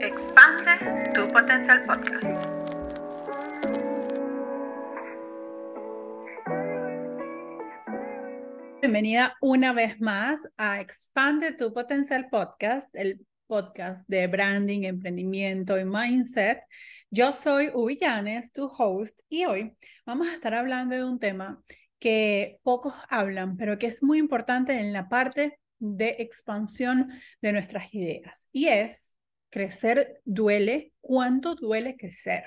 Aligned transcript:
Expande 0.00 1.12
tu 1.14 1.26
potencial 1.28 1.86
podcast. 1.86 2.46
Bienvenida 8.80 9.34
una 9.40 9.72
vez 9.72 9.98
más 9.98 10.42
a 10.58 10.82
Expande 10.82 11.52
tu 11.52 11.72
potencial 11.72 12.28
podcast, 12.28 12.94
el 12.94 13.26
podcast 13.46 14.06
de 14.08 14.26
branding, 14.26 14.82
emprendimiento 14.82 15.78
y 15.78 15.86
mindset. 15.86 16.60
Yo 17.10 17.32
soy 17.32 17.70
Uvillanes, 17.72 18.52
tu 18.52 18.66
host, 18.66 19.18
y 19.30 19.46
hoy 19.46 19.74
vamos 20.04 20.28
a 20.28 20.34
estar 20.34 20.52
hablando 20.52 20.96
de 20.96 21.04
un 21.04 21.18
tema 21.18 21.62
que 21.98 22.58
pocos 22.62 22.92
hablan, 23.08 23.56
pero 23.56 23.78
que 23.78 23.86
es 23.86 24.02
muy 24.02 24.18
importante 24.18 24.78
en 24.78 24.92
la 24.92 25.08
parte 25.08 25.58
de 25.78 26.16
expansión 26.18 27.10
de 27.40 27.52
nuestras 27.52 27.94
ideas. 27.94 28.46
Y 28.52 28.68
es, 28.68 29.16
crecer 29.50 30.20
duele, 30.24 30.92
¿cuánto 31.00 31.54
duele 31.54 31.96
crecer? 31.96 32.44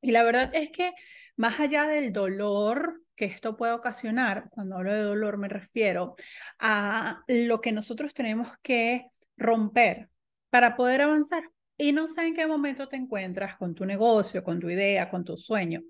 Y 0.00 0.10
la 0.10 0.22
verdad 0.22 0.50
es 0.54 0.70
que 0.70 0.92
más 1.36 1.60
allá 1.60 1.84
del 1.84 2.12
dolor 2.12 3.02
que 3.16 3.24
esto 3.24 3.56
puede 3.56 3.72
ocasionar, 3.72 4.48
cuando 4.50 4.76
hablo 4.76 4.92
de 4.92 5.02
dolor 5.02 5.38
me 5.38 5.48
refiero 5.48 6.14
a 6.58 7.22
lo 7.26 7.60
que 7.60 7.72
nosotros 7.72 8.14
tenemos 8.14 8.48
que 8.62 9.06
romper 9.36 10.08
para 10.50 10.76
poder 10.76 11.02
avanzar. 11.02 11.42
Y 11.76 11.92
no 11.92 12.08
sé 12.08 12.26
en 12.26 12.34
qué 12.34 12.46
momento 12.46 12.88
te 12.88 12.96
encuentras 12.96 13.56
con 13.56 13.74
tu 13.74 13.84
negocio, 13.84 14.42
con 14.42 14.58
tu 14.60 14.68
idea, 14.68 15.10
con 15.10 15.24
tu 15.24 15.36
sueño, 15.36 15.82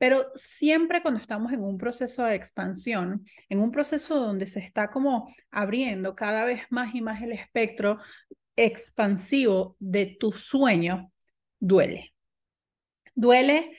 pero 0.00 0.30
siempre 0.34 1.02
cuando 1.02 1.20
estamos 1.20 1.52
en 1.52 1.62
un 1.62 1.76
proceso 1.76 2.24
de 2.24 2.34
expansión, 2.34 3.26
en 3.50 3.60
un 3.60 3.70
proceso 3.70 4.18
donde 4.18 4.46
se 4.46 4.60
está 4.60 4.88
como 4.88 5.34
abriendo 5.50 6.14
cada 6.14 6.44
vez 6.44 6.62
más 6.70 6.94
y 6.94 7.02
más 7.02 7.20
el 7.20 7.32
espectro 7.32 7.98
expansivo 8.60 9.76
de 9.78 10.16
tu 10.20 10.32
sueño, 10.32 11.10
duele. 11.58 12.12
Duele 13.14 13.76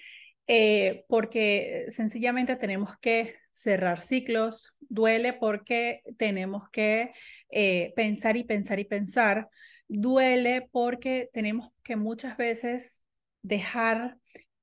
eh, 0.47 1.05
porque 1.07 1.85
sencillamente 1.89 2.55
tenemos 2.55 2.97
que 2.99 3.35
cerrar 3.51 4.01
ciclos, 4.01 4.75
duele 4.79 5.33
porque 5.33 6.01
tenemos 6.17 6.69
que 6.71 7.13
eh, 7.51 7.93
pensar 7.95 8.37
y 8.37 8.43
pensar 8.43 8.79
y 8.79 8.85
pensar, 8.85 9.49
duele 9.87 10.67
porque 10.71 11.29
tenemos 11.31 11.69
que 11.83 11.95
muchas 11.95 12.35
veces 12.37 13.03
dejar 13.43 14.17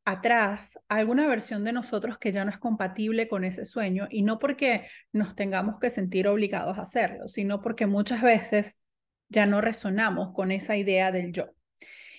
atrás 0.05 0.79
alguna 0.89 1.29
versión 1.29 1.65
de 1.65 1.73
nosotros 1.73 2.19
que 2.19 2.33
ya 2.33 2.45
no 2.45 2.51
es 2.51 2.59
compatible 2.59 3.29
con 3.29 3.45
ese 3.45 3.67
sueño 3.67 4.09
y 4.11 4.23
no 4.23 4.39
porque 4.39 4.87
nos 5.13 5.37
tengamos 5.37 5.79
que 5.79 5.91
sentir 5.91 6.27
obligados 6.27 6.79
a 6.79 6.83
hacerlo, 6.83 7.29
sino 7.29 7.61
porque 7.61 7.87
muchas 7.87 8.23
veces 8.23 8.79
ya 9.29 9.47
no 9.47 9.61
resonamos 9.61 10.33
con 10.35 10.53
esa 10.53 10.77
idea 10.77 11.13
del 11.13 11.33
yo. 11.33 11.51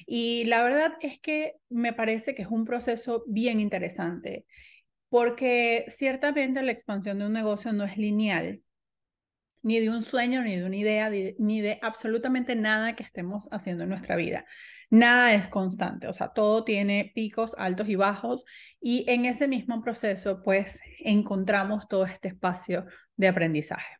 Y 0.05 0.45
la 0.45 0.63
verdad 0.63 0.93
es 1.01 1.19
que 1.19 1.55
me 1.69 1.93
parece 1.93 2.35
que 2.35 2.41
es 2.43 2.47
un 2.49 2.65
proceso 2.65 3.23
bien 3.27 3.59
interesante, 3.59 4.45
porque 5.09 5.85
ciertamente 5.87 6.61
la 6.63 6.71
expansión 6.71 7.19
de 7.19 7.25
un 7.27 7.33
negocio 7.33 7.73
no 7.73 7.83
es 7.83 7.97
lineal, 7.97 8.61
ni 9.61 9.79
de 9.79 9.89
un 9.89 10.03
sueño, 10.03 10.41
ni 10.41 10.55
de 10.55 10.65
una 10.65 10.77
idea, 10.77 11.09
ni 11.37 11.61
de 11.61 11.79
absolutamente 11.81 12.55
nada 12.55 12.95
que 12.95 13.03
estemos 13.03 13.49
haciendo 13.51 13.83
en 13.83 13.89
nuestra 13.89 14.15
vida 14.15 14.45
nada 14.89 15.33
es 15.33 15.47
constante, 15.47 16.07
o 16.07 16.13
sea, 16.13 16.29
todo 16.29 16.63
tiene 16.63 17.11
picos 17.13 17.55
altos 17.57 17.87
y 17.89 17.95
bajos 17.95 18.45
y 18.81 19.05
en 19.09 19.25
ese 19.25 19.47
mismo 19.47 19.81
proceso 19.81 20.41
pues 20.43 20.79
encontramos 20.99 21.87
todo 21.87 22.05
este 22.05 22.29
espacio 22.29 22.85
de 23.15 23.27
aprendizaje. 23.27 23.98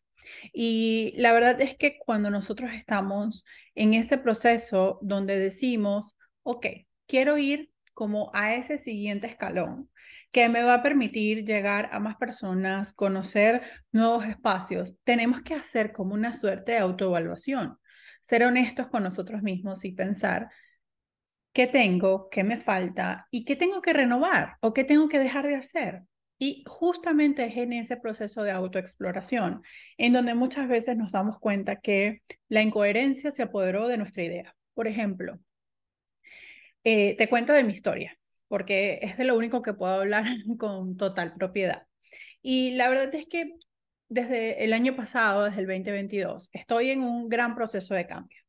Y 0.53 1.13
la 1.17 1.33
verdad 1.33 1.59
es 1.61 1.75
que 1.75 1.97
cuando 1.99 2.29
nosotros 2.29 2.71
estamos 2.73 3.45
en 3.75 3.93
ese 3.93 4.17
proceso 4.17 4.99
donde 5.01 5.39
decimos, 5.39 6.15
ok, 6.43 6.65
quiero 7.07 7.37
ir 7.37 7.71
como 7.93 8.31
a 8.33 8.55
ese 8.55 8.77
siguiente 8.77 9.27
escalón 9.27 9.89
que 10.31 10.47
me 10.47 10.63
va 10.63 10.75
a 10.75 10.83
permitir 10.83 11.43
llegar 11.43 11.89
a 11.91 11.99
más 11.99 12.15
personas, 12.17 12.93
conocer 12.93 13.63
nuevos 13.91 14.25
espacios, 14.25 14.95
tenemos 15.03 15.41
que 15.41 15.55
hacer 15.55 15.91
como 15.91 16.13
una 16.13 16.33
suerte 16.33 16.73
de 16.73 16.77
autoevaluación, 16.79 17.77
ser 18.21 18.43
honestos 18.43 18.87
con 18.87 19.03
nosotros 19.03 19.41
mismos 19.41 19.85
y 19.85 19.91
pensar 19.91 20.49
qué 21.51 21.67
tengo, 21.67 22.29
qué 22.29 22.43
me 22.43 22.57
falta 22.57 23.27
y 23.31 23.43
qué 23.43 23.55
tengo 23.55 23.81
que 23.81 23.93
renovar 23.93 24.57
o 24.61 24.73
qué 24.73 24.83
tengo 24.83 25.09
que 25.09 25.19
dejar 25.19 25.47
de 25.47 25.55
hacer. 25.55 26.03
Y 26.39 26.63
justamente 26.65 27.45
es 27.45 27.57
en 27.57 27.73
ese 27.73 27.97
proceso 27.97 28.43
de 28.43 28.51
autoexploración 28.51 29.61
en 29.97 30.13
donde 30.13 30.33
muchas 30.33 30.69
veces 30.69 30.95
nos 30.97 31.11
damos 31.11 31.37
cuenta 31.39 31.81
que 31.81 32.21
la 32.47 32.61
incoherencia 32.61 33.29
se 33.29 33.43
apoderó 33.43 33.87
de 33.89 33.97
nuestra 33.97 34.23
idea. 34.23 34.55
Por 34.73 34.87
ejemplo, 34.87 35.37
eh, 36.83 37.15
te 37.17 37.27
cuento 37.29 37.53
de 37.53 37.63
mi 37.63 37.73
historia, 37.73 38.17
porque 38.47 38.99
es 39.01 39.17
de 39.17 39.25
lo 39.25 39.37
único 39.37 39.61
que 39.61 39.73
puedo 39.73 39.93
hablar 39.93 40.25
con 40.57 40.97
total 40.97 41.33
propiedad. 41.35 41.85
Y 42.41 42.71
la 42.71 42.89
verdad 42.89 43.13
es 43.15 43.27
que 43.27 43.55
desde 44.07 44.63
el 44.63 44.73
año 44.73 44.95
pasado, 44.95 45.45
desde 45.45 45.61
el 45.61 45.67
2022, 45.67 46.49
estoy 46.53 46.91
en 46.91 47.03
un 47.03 47.29
gran 47.29 47.55
proceso 47.55 47.93
de 47.93 48.07
cambio. 48.07 48.39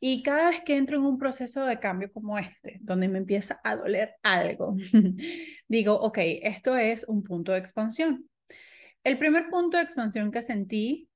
Y 0.00 0.22
cada 0.22 0.50
vez 0.50 0.62
que 0.64 0.76
entro 0.76 0.96
en 0.96 1.04
un 1.04 1.18
proceso 1.18 1.64
de 1.64 1.78
cambio 1.78 2.12
como 2.12 2.38
este, 2.38 2.78
donde 2.80 3.08
me 3.08 3.18
empieza 3.18 3.60
a 3.64 3.76
doler 3.76 4.14
algo, 4.22 4.76
digo, 5.68 5.94
ok, 5.94 6.18
esto 6.42 6.76
es 6.76 7.04
un 7.04 7.22
punto 7.22 7.52
de 7.52 7.58
expansión. 7.58 8.28
El 9.04 9.18
primer 9.18 9.48
punto 9.48 9.76
de 9.76 9.84
expansión 9.84 10.30
que 10.30 10.42
sentí 10.42 11.08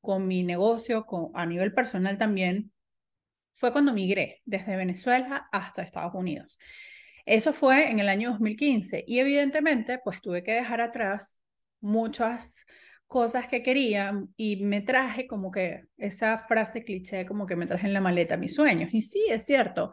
con 0.00 0.26
mi 0.26 0.42
negocio, 0.42 1.04
con, 1.06 1.30
a 1.34 1.46
nivel 1.46 1.74
personal 1.74 2.18
también, 2.18 2.72
fue 3.52 3.72
cuando 3.72 3.92
migré 3.92 4.42
desde 4.44 4.76
Venezuela 4.76 5.48
hasta 5.50 5.82
Estados 5.82 6.14
Unidos. 6.14 6.58
Eso 7.24 7.52
fue 7.52 7.90
en 7.90 7.98
el 7.98 8.08
año 8.08 8.30
2015 8.30 9.04
y 9.06 9.18
evidentemente 9.18 9.98
pues 9.98 10.20
tuve 10.20 10.44
que 10.44 10.52
dejar 10.52 10.80
atrás 10.80 11.38
muchas 11.80 12.64
cosas 13.06 13.48
que 13.48 13.62
quería 13.62 14.22
y 14.36 14.64
me 14.64 14.80
traje 14.80 15.26
como 15.26 15.50
que 15.50 15.84
esa 15.96 16.38
frase 16.48 16.84
cliché, 16.84 17.26
como 17.26 17.46
que 17.46 17.56
me 17.56 17.66
traje 17.66 17.86
en 17.86 17.92
la 17.92 18.00
maleta 18.00 18.36
mis 18.36 18.54
sueños. 18.54 18.90
Y 18.92 19.02
sí, 19.02 19.24
es 19.30 19.44
cierto, 19.46 19.92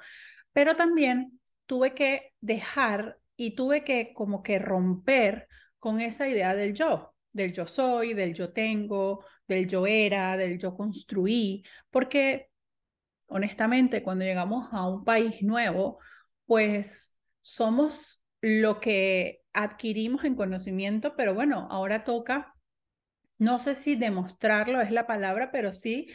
pero 0.52 0.76
también 0.76 1.40
tuve 1.66 1.94
que 1.94 2.34
dejar 2.42 3.18
y 3.36 3.56
tuve 3.56 3.84
que 3.84 4.14
como 4.14 4.44
que 4.44 4.60
romper 4.60 5.48
con 5.80 6.00
esa 6.00 6.28
idea 6.28 6.56
del 6.56 6.74
yo, 6.74 7.14
del 7.32 7.54
yo 7.54 7.68
soy, 7.68 8.14
del 8.14 8.34
yo 8.34 8.52
tengo, 8.54 9.26
del 9.48 9.68
yo 9.68 9.86
era, 9.86 10.38
del 10.38 10.58
yo 10.60 10.76
construí, 10.76 11.64
porque 11.92 12.50
honestamente 13.28 14.04
cuando 14.04 14.26
llegamos 14.26 14.70
a 14.72 14.88
un 14.88 15.04
país 15.04 15.42
nuevo, 15.42 16.00
pues 16.46 17.18
somos 17.42 18.24
lo 18.42 18.80
que 18.80 19.42
adquirimos 19.54 20.24
en 20.24 20.36
conocimiento, 20.36 21.16
pero 21.16 21.34
bueno, 21.34 21.68
ahora 21.70 22.04
toca 22.04 22.53
no 23.44 23.60
sé 23.60 23.76
si 23.76 23.96
demostrarlo 23.96 24.82
es 24.82 24.92
la 24.92 25.06
palabra, 25.08 25.52
pero 25.52 25.74
sí 25.74 26.08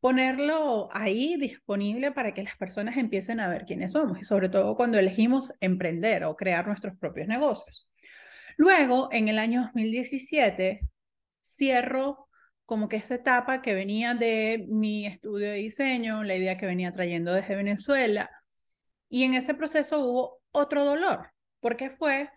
ponerlo 0.00 0.88
ahí 0.92 1.36
disponible 1.36 2.10
para 2.10 2.32
que 2.32 2.42
las 2.42 2.56
personas 2.56 2.96
empiecen 2.96 3.38
a 3.38 3.48
ver 3.48 3.66
quiénes 3.66 3.92
somos 3.92 4.18
y 4.20 4.24
sobre 4.24 4.48
todo 4.48 4.74
cuando 4.74 4.98
elegimos 4.98 5.52
emprender 5.60 6.24
o 6.24 6.36
crear 6.36 6.66
nuestros 6.66 6.96
propios 6.96 7.28
negocios. 7.28 7.88
Luego, 8.56 9.08
en 9.12 9.28
el 9.28 9.38
año 9.38 9.62
2017, 9.62 10.80
cierro 11.40 12.28
como 12.64 12.88
que 12.88 12.96
esa 12.96 13.16
etapa 13.16 13.62
que 13.62 13.74
venía 13.74 14.14
de 14.14 14.64
mi 14.68 15.06
estudio 15.06 15.48
de 15.48 15.56
diseño, 15.56 16.22
la 16.22 16.36
idea 16.36 16.56
que 16.56 16.66
venía 16.66 16.92
trayendo 16.92 17.34
desde 17.34 17.56
Venezuela, 17.56 18.30
y 19.08 19.24
en 19.24 19.34
ese 19.34 19.54
proceso 19.54 19.98
hubo 20.00 20.40
otro 20.52 20.84
dolor, 20.84 21.32
porque 21.60 21.90
fue 21.90 22.30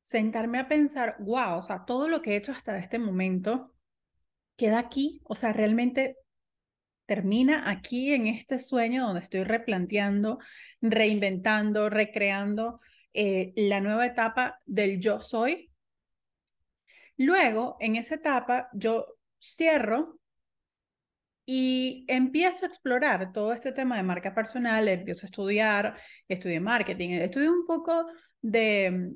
sentarme 0.00 0.58
a 0.60 0.68
pensar, 0.68 1.16
wow, 1.18 1.58
o 1.58 1.62
sea, 1.62 1.84
todo 1.84 2.08
lo 2.08 2.22
que 2.22 2.32
he 2.32 2.36
hecho 2.36 2.52
hasta 2.52 2.78
este 2.78 2.98
momento 2.98 3.75
queda 4.56 4.78
aquí, 4.78 5.20
o 5.24 5.34
sea, 5.34 5.52
realmente 5.52 6.16
termina 7.06 7.70
aquí 7.70 8.12
en 8.12 8.26
este 8.26 8.58
sueño 8.58 9.06
donde 9.06 9.22
estoy 9.22 9.44
replanteando, 9.44 10.38
reinventando, 10.80 11.88
recreando 11.88 12.80
eh, 13.14 13.52
la 13.56 13.80
nueva 13.80 14.06
etapa 14.06 14.60
del 14.66 15.00
yo 15.00 15.20
soy. 15.20 15.70
Luego, 17.16 17.76
en 17.80 17.96
esa 17.96 18.16
etapa, 18.16 18.68
yo 18.74 19.06
cierro 19.40 20.18
y 21.46 22.04
empiezo 22.08 22.66
a 22.66 22.68
explorar 22.68 23.32
todo 23.32 23.52
este 23.52 23.72
tema 23.72 23.96
de 23.96 24.02
marca 24.02 24.34
personal, 24.34 24.88
empiezo 24.88 25.26
a 25.26 25.28
estudiar, 25.28 25.98
estudié 26.28 26.58
marketing, 26.60 27.10
estudié 27.10 27.48
un 27.48 27.64
poco 27.64 28.06
de 28.42 29.14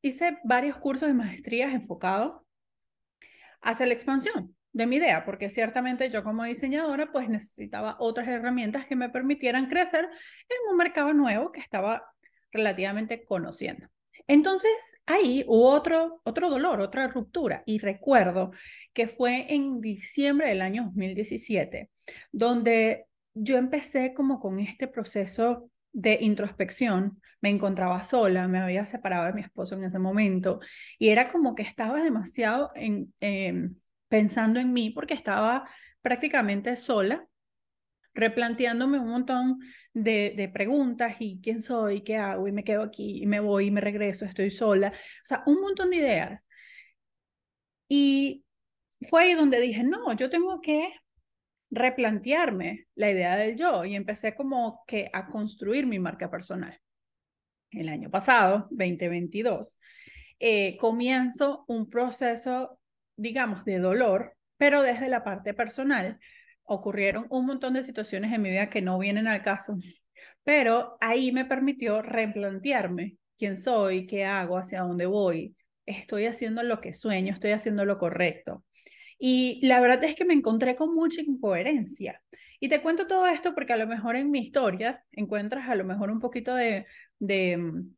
hice 0.00 0.38
varios 0.44 0.78
cursos 0.78 1.08
de 1.08 1.14
maestrías 1.14 1.74
enfocados 1.74 2.42
hacia 3.60 3.86
la 3.86 3.94
expansión 3.94 4.56
de 4.78 4.86
mi 4.86 4.96
idea, 4.96 5.24
porque 5.24 5.50
ciertamente 5.50 6.08
yo 6.10 6.22
como 6.22 6.44
diseñadora 6.44 7.10
pues 7.10 7.28
necesitaba 7.28 7.96
otras 7.98 8.28
herramientas 8.28 8.86
que 8.86 8.94
me 8.96 9.10
permitieran 9.10 9.66
crecer 9.66 10.04
en 10.04 10.70
un 10.70 10.76
mercado 10.76 11.12
nuevo 11.12 11.50
que 11.50 11.60
estaba 11.60 12.04
relativamente 12.52 13.24
conociendo. 13.24 13.88
Entonces 14.28 15.00
ahí 15.04 15.44
hubo 15.48 15.70
otro, 15.70 16.20
otro 16.24 16.48
dolor, 16.48 16.80
otra 16.80 17.08
ruptura 17.08 17.64
y 17.66 17.78
recuerdo 17.78 18.52
que 18.92 19.08
fue 19.08 19.52
en 19.52 19.80
diciembre 19.80 20.48
del 20.48 20.62
año 20.62 20.84
2017, 20.84 21.90
donde 22.30 23.06
yo 23.34 23.56
empecé 23.56 24.14
como 24.14 24.38
con 24.38 24.60
este 24.60 24.86
proceso 24.86 25.70
de 25.92 26.18
introspección, 26.20 27.20
me 27.40 27.48
encontraba 27.48 28.04
sola, 28.04 28.46
me 28.46 28.58
había 28.58 28.86
separado 28.86 29.26
de 29.26 29.32
mi 29.32 29.40
esposo 29.40 29.74
en 29.74 29.84
ese 29.84 29.98
momento 29.98 30.60
y 31.00 31.08
era 31.08 31.32
como 31.32 31.56
que 31.56 31.62
estaba 31.62 32.02
demasiado 32.02 32.70
en, 32.76 33.12
em, 33.20 33.74
pensando 34.08 34.60
en 34.60 34.72
mí 34.72 34.90
porque 34.90 35.14
estaba 35.14 35.68
prácticamente 36.02 36.76
sola, 36.76 37.26
replanteándome 38.14 38.98
un 38.98 39.10
montón 39.10 39.58
de, 39.94 40.50
preguntas 40.52 41.16
y 41.20 41.40
quién 41.42 41.60
soy, 41.60 42.02
qué 42.02 42.16
hago 42.16 42.48
y 42.48 42.52
me 42.52 42.64
quedo 42.64 42.82
aquí 42.82 43.22
y 43.22 43.26
me 43.26 43.40
voy 43.40 43.66
y 43.66 43.70
me 43.70 43.80
regreso, 43.80 44.24
estoy 44.24 44.50
sola, 44.50 44.88
o 44.88 45.24
sea, 45.24 45.42
un 45.46 45.60
montón 45.60 45.90
de 45.90 45.96
ideas. 45.96 46.46
Y 47.88 48.44
fue 49.08 49.22
ahí 49.24 49.34
donde 49.34 49.60
dije, 49.60 49.82
no, 49.84 50.12
yo 50.14 50.30
tengo 50.30 50.60
que 50.60 50.92
replantearme 51.70 52.86
la 52.94 53.10
idea 53.10 53.36
del 53.36 53.56
yo 53.56 53.84
y 53.84 53.94
empecé 53.94 54.34
como 54.34 54.82
que 54.86 55.10
a 55.12 55.28
construir 55.28 55.86
mi 55.86 55.98
marca 55.98 56.30
personal. 56.30 56.78
El 57.70 57.88
año 57.88 58.10
pasado, 58.10 58.66
2022, 58.70 59.78
eh, 60.40 60.76
comienzo 60.78 61.64
un 61.68 61.88
proceso, 61.90 62.78
digamos, 63.18 63.64
de 63.66 63.78
dolor, 63.78 64.34
pero 64.56 64.82
desde 64.82 65.08
la 65.08 65.24
parte 65.24 65.52
personal. 65.52 66.18
Ocurrieron 66.62 67.26
un 67.30 67.46
montón 67.46 67.74
de 67.74 67.82
situaciones 67.82 68.32
en 68.32 68.42
mi 68.42 68.50
vida 68.50 68.70
que 68.70 68.82
no 68.82 68.98
vienen 68.98 69.28
al 69.28 69.42
caso, 69.42 69.78
pero 70.44 70.96
ahí 71.00 71.32
me 71.32 71.44
permitió 71.44 72.02
replantearme 72.02 73.16
quién 73.36 73.58
soy, 73.58 74.06
qué 74.06 74.24
hago, 74.24 74.58
hacia 74.58 74.80
dónde 74.80 75.06
voy. 75.06 75.56
Estoy 75.86 76.26
haciendo 76.26 76.62
lo 76.62 76.80
que 76.80 76.92
sueño, 76.92 77.32
estoy 77.32 77.52
haciendo 77.52 77.84
lo 77.84 77.98
correcto. 77.98 78.64
Y 79.18 79.60
la 79.66 79.80
verdad 79.80 80.04
es 80.04 80.14
que 80.14 80.24
me 80.24 80.34
encontré 80.34 80.76
con 80.76 80.94
mucha 80.94 81.20
incoherencia. 81.22 82.22
Y 82.60 82.68
te 82.68 82.82
cuento 82.82 83.06
todo 83.06 83.26
esto 83.26 83.54
porque 83.54 83.72
a 83.72 83.76
lo 83.76 83.86
mejor 83.86 84.16
en 84.16 84.30
mi 84.30 84.40
historia 84.40 85.04
encuentras 85.12 85.68
a 85.68 85.74
lo 85.74 85.84
mejor 85.84 86.10
un 86.10 86.20
poquito 86.20 86.54
de, 86.54 86.86
de, 87.18 87.56
mm, 87.56 87.94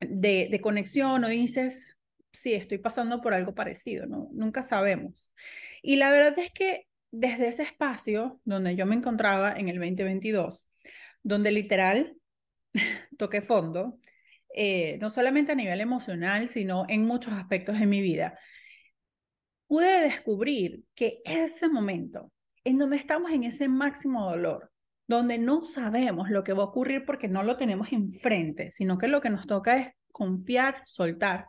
de, 0.00 0.60
conexión 0.62 1.24
o 1.24 1.28
dices, 1.28 1.98
sí, 2.34 2.52
estoy 2.54 2.78
pasando 2.78 3.20
por 3.20 3.32
algo 3.34 3.54
parecido, 3.54 4.06
¿no? 4.06 4.28
Nunca 4.32 4.62
sabemos. 4.62 5.32
Y 5.82 5.96
la 5.96 6.10
verdad 6.10 6.38
es 6.38 6.52
que 6.52 6.86
desde 7.10 7.48
ese 7.48 7.62
espacio 7.62 8.40
donde 8.44 8.76
yo 8.76 8.86
me 8.86 8.96
encontraba 8.96 9.52
en 9.52 9.68
el 9.68 9.78
2022, 9.78 10.68
donde 11.22 11.52
literal 11.52 12.16
toqué 13.18 13.40
fondo, 13.40 13.98
eh, 14.54 14.98
no 15.00 15.10
solamente 15.10 15.52
a 15.52 15.56
nivel 15.56 15.80
emocional, 15.80 16.48
sino 16.48 16.86
en 16.88 17.04
muchos 17.06 17.32
aspectos 17.32 17.78
de 17.78 17.86
mi 17.86 18.00
vida, 18.00 18.38
pude 19.66 20.02
descubrir 20.02 20.84
que 20.94 21.20
ese 21.24 21.68
momento 21.68 22.32
en 22.64 22.78
donde 22.78 22.96
estamos 22.96 23.30
en 23.30 23.44
ese 23.44 23.68
máximo 23.68 24.28
dolor, 24.28 24.70
donde 25.06 25.38
no 25.38 25.64
sabemos 25.64 26.30
lo 26.30 26.44
que 26.44 26.54
va 26.54 26.62
a 26.62 26.66
ocurrir 26.66 27.04
porque 27.04 27.28
no 27.28 27.42
lo 27.42 27.56
tenemos 27.56 27.92
enfrente, 27.92 28.72
sino 28.72 28.98
que 28.98 29.08
lo 29.08 29.20
que 29.20 29.30
nos 29.30 29.46
toca 29.46 29.76
es 29.78 29.92
confiar, 30.10 30.82
soltar, 30.86 31.48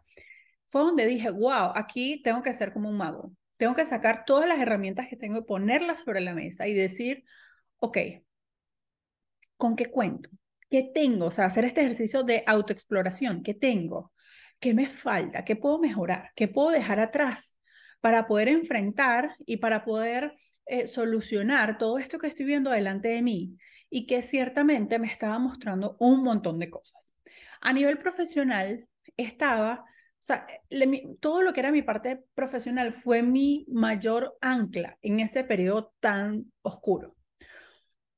fue 0.67 0.81
donde 0.81 1.06
dije, 1.06 1.29
wow, 1.29 1.71
aquí 1.75 2.21
tengo 2.23 2.44
que 2.44 2.53
ser 2.53 2.73
como 2.73 2.89
un 2.89 2.97
mago. 2.97 3.31
Tengo 3.57 3.75
que 3.75 3.85
sacar 3.85 4.25
todas 4.25 4.47
las 4.47 4.59
herramientas 4.59 5.07
que 5.07 5.15
tengo 5.15 5.38
y 5.38 5.44
ponerlas 5.44 6.01
sobre 6.01 6.21
la 6.21 6.33
mesa 6.33 6.67
y 6.67 6.73
decir, 6.73 7.23
ok, 7.77 7.97
¿con 9.57 9.75
qué 9.75 9.88
cuento? 9.88 10.29
¿Qué 10.69 10.83
tengo? 10.94 11.27
O 11.27 11.31
sea, 11.31 11.45
hacer 11.45 11.65
este 11.65 11.81
ejercicio 11.81 12.23
de 12.23 12.44
autoexploración. 12.47 13.44
¿Qué 13.44 13.53
tengo? 13.53 14.12
¿Qué 14.59 14.73
me 14.73 14.89
falta? 14.89 15.45
¿Qué 15.45 15.56
puedo 15.56 15.79
mejorar? 15.79 16.31
¿Qué 16.35 16.47
puedo 16.47 16.71
dejar 16.71 17.00
atrás? 17.00 17.56
para 18.06 18.27
poder 18.27 18.50
enfrentar 18.50 19.35
y 19.47 19.57
para 19.57 19.83
poder 19.83 20.38
eh, 20.68 20.85
solucionar 20.85 21.79
todo 21.79 21.97
esto 21.97 22.19
que 22.19 22.27
estoy 22.27 22.45
viendo 22.45 22.69
delante 22.69 23.07
de 23.07 23.23
mí 23.23 23.57
y 23.89 24.06
que 24.06 24.21
ciertamente 24.21 25.00
me 25.00 25.07
estaba 25.07 25.39
mostrando 25.39 25.97
un 26.00 26.21
montón 26.21 26.59
de 26.59 26.69
cosas. 26.69 27.15
A 27.61 27.73
nivel 27.73 27.97
profesional, 27.97 28.88
estaba, 29.18 29.85
o 30.25 30.27
sea, 30.27 30.48
todo 31.19 31.44
lo 31.44 31.54
que 31.54 31.60
era 31.60 31.72
mi 31.72 31.83
parte 31.83 32.24
profesional 32.33 32.94
fue 32.94 33.22
mi 33.22 33.63
mayor 33.69 34.36
ancla 34.42 34.98
en 35.04 35.19
ese 35.19 35.44
periodo 35.44 35.94
tan 36.00 36.51
oscuro. 36.63 37.16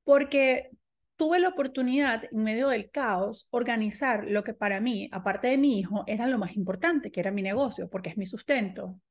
Porque 0.06 0.70
tuve 1.18 1.40
la 1.40 1.50
oportunidad, 1.50 2.24
en 2.32 2.44
medio 2.44 2.70
del 2.70 2.92
caos, 2.92 3.50
organizar 3.50 4.24
lo 4.26 4.46
que 4.46 4.54
para 4.54 4.80
mí, 4.80 5.10
aparte 5.12 5.50
de 5.50 5.58
mi 5.58 5.80
hijo, 5.80 6.06
era 6.08 6.28
lo 6.28 6.38
más 6.38 6.56
importante, 6.56 7.12
que 7.12 7.20
era 7.20 7.32
mi 7.32 7.42
negocio, 7.42 7.90
porque 7.90 8.12
es 8.12 8.18
mi 8.18 8.26
sustento, 8.26 9.02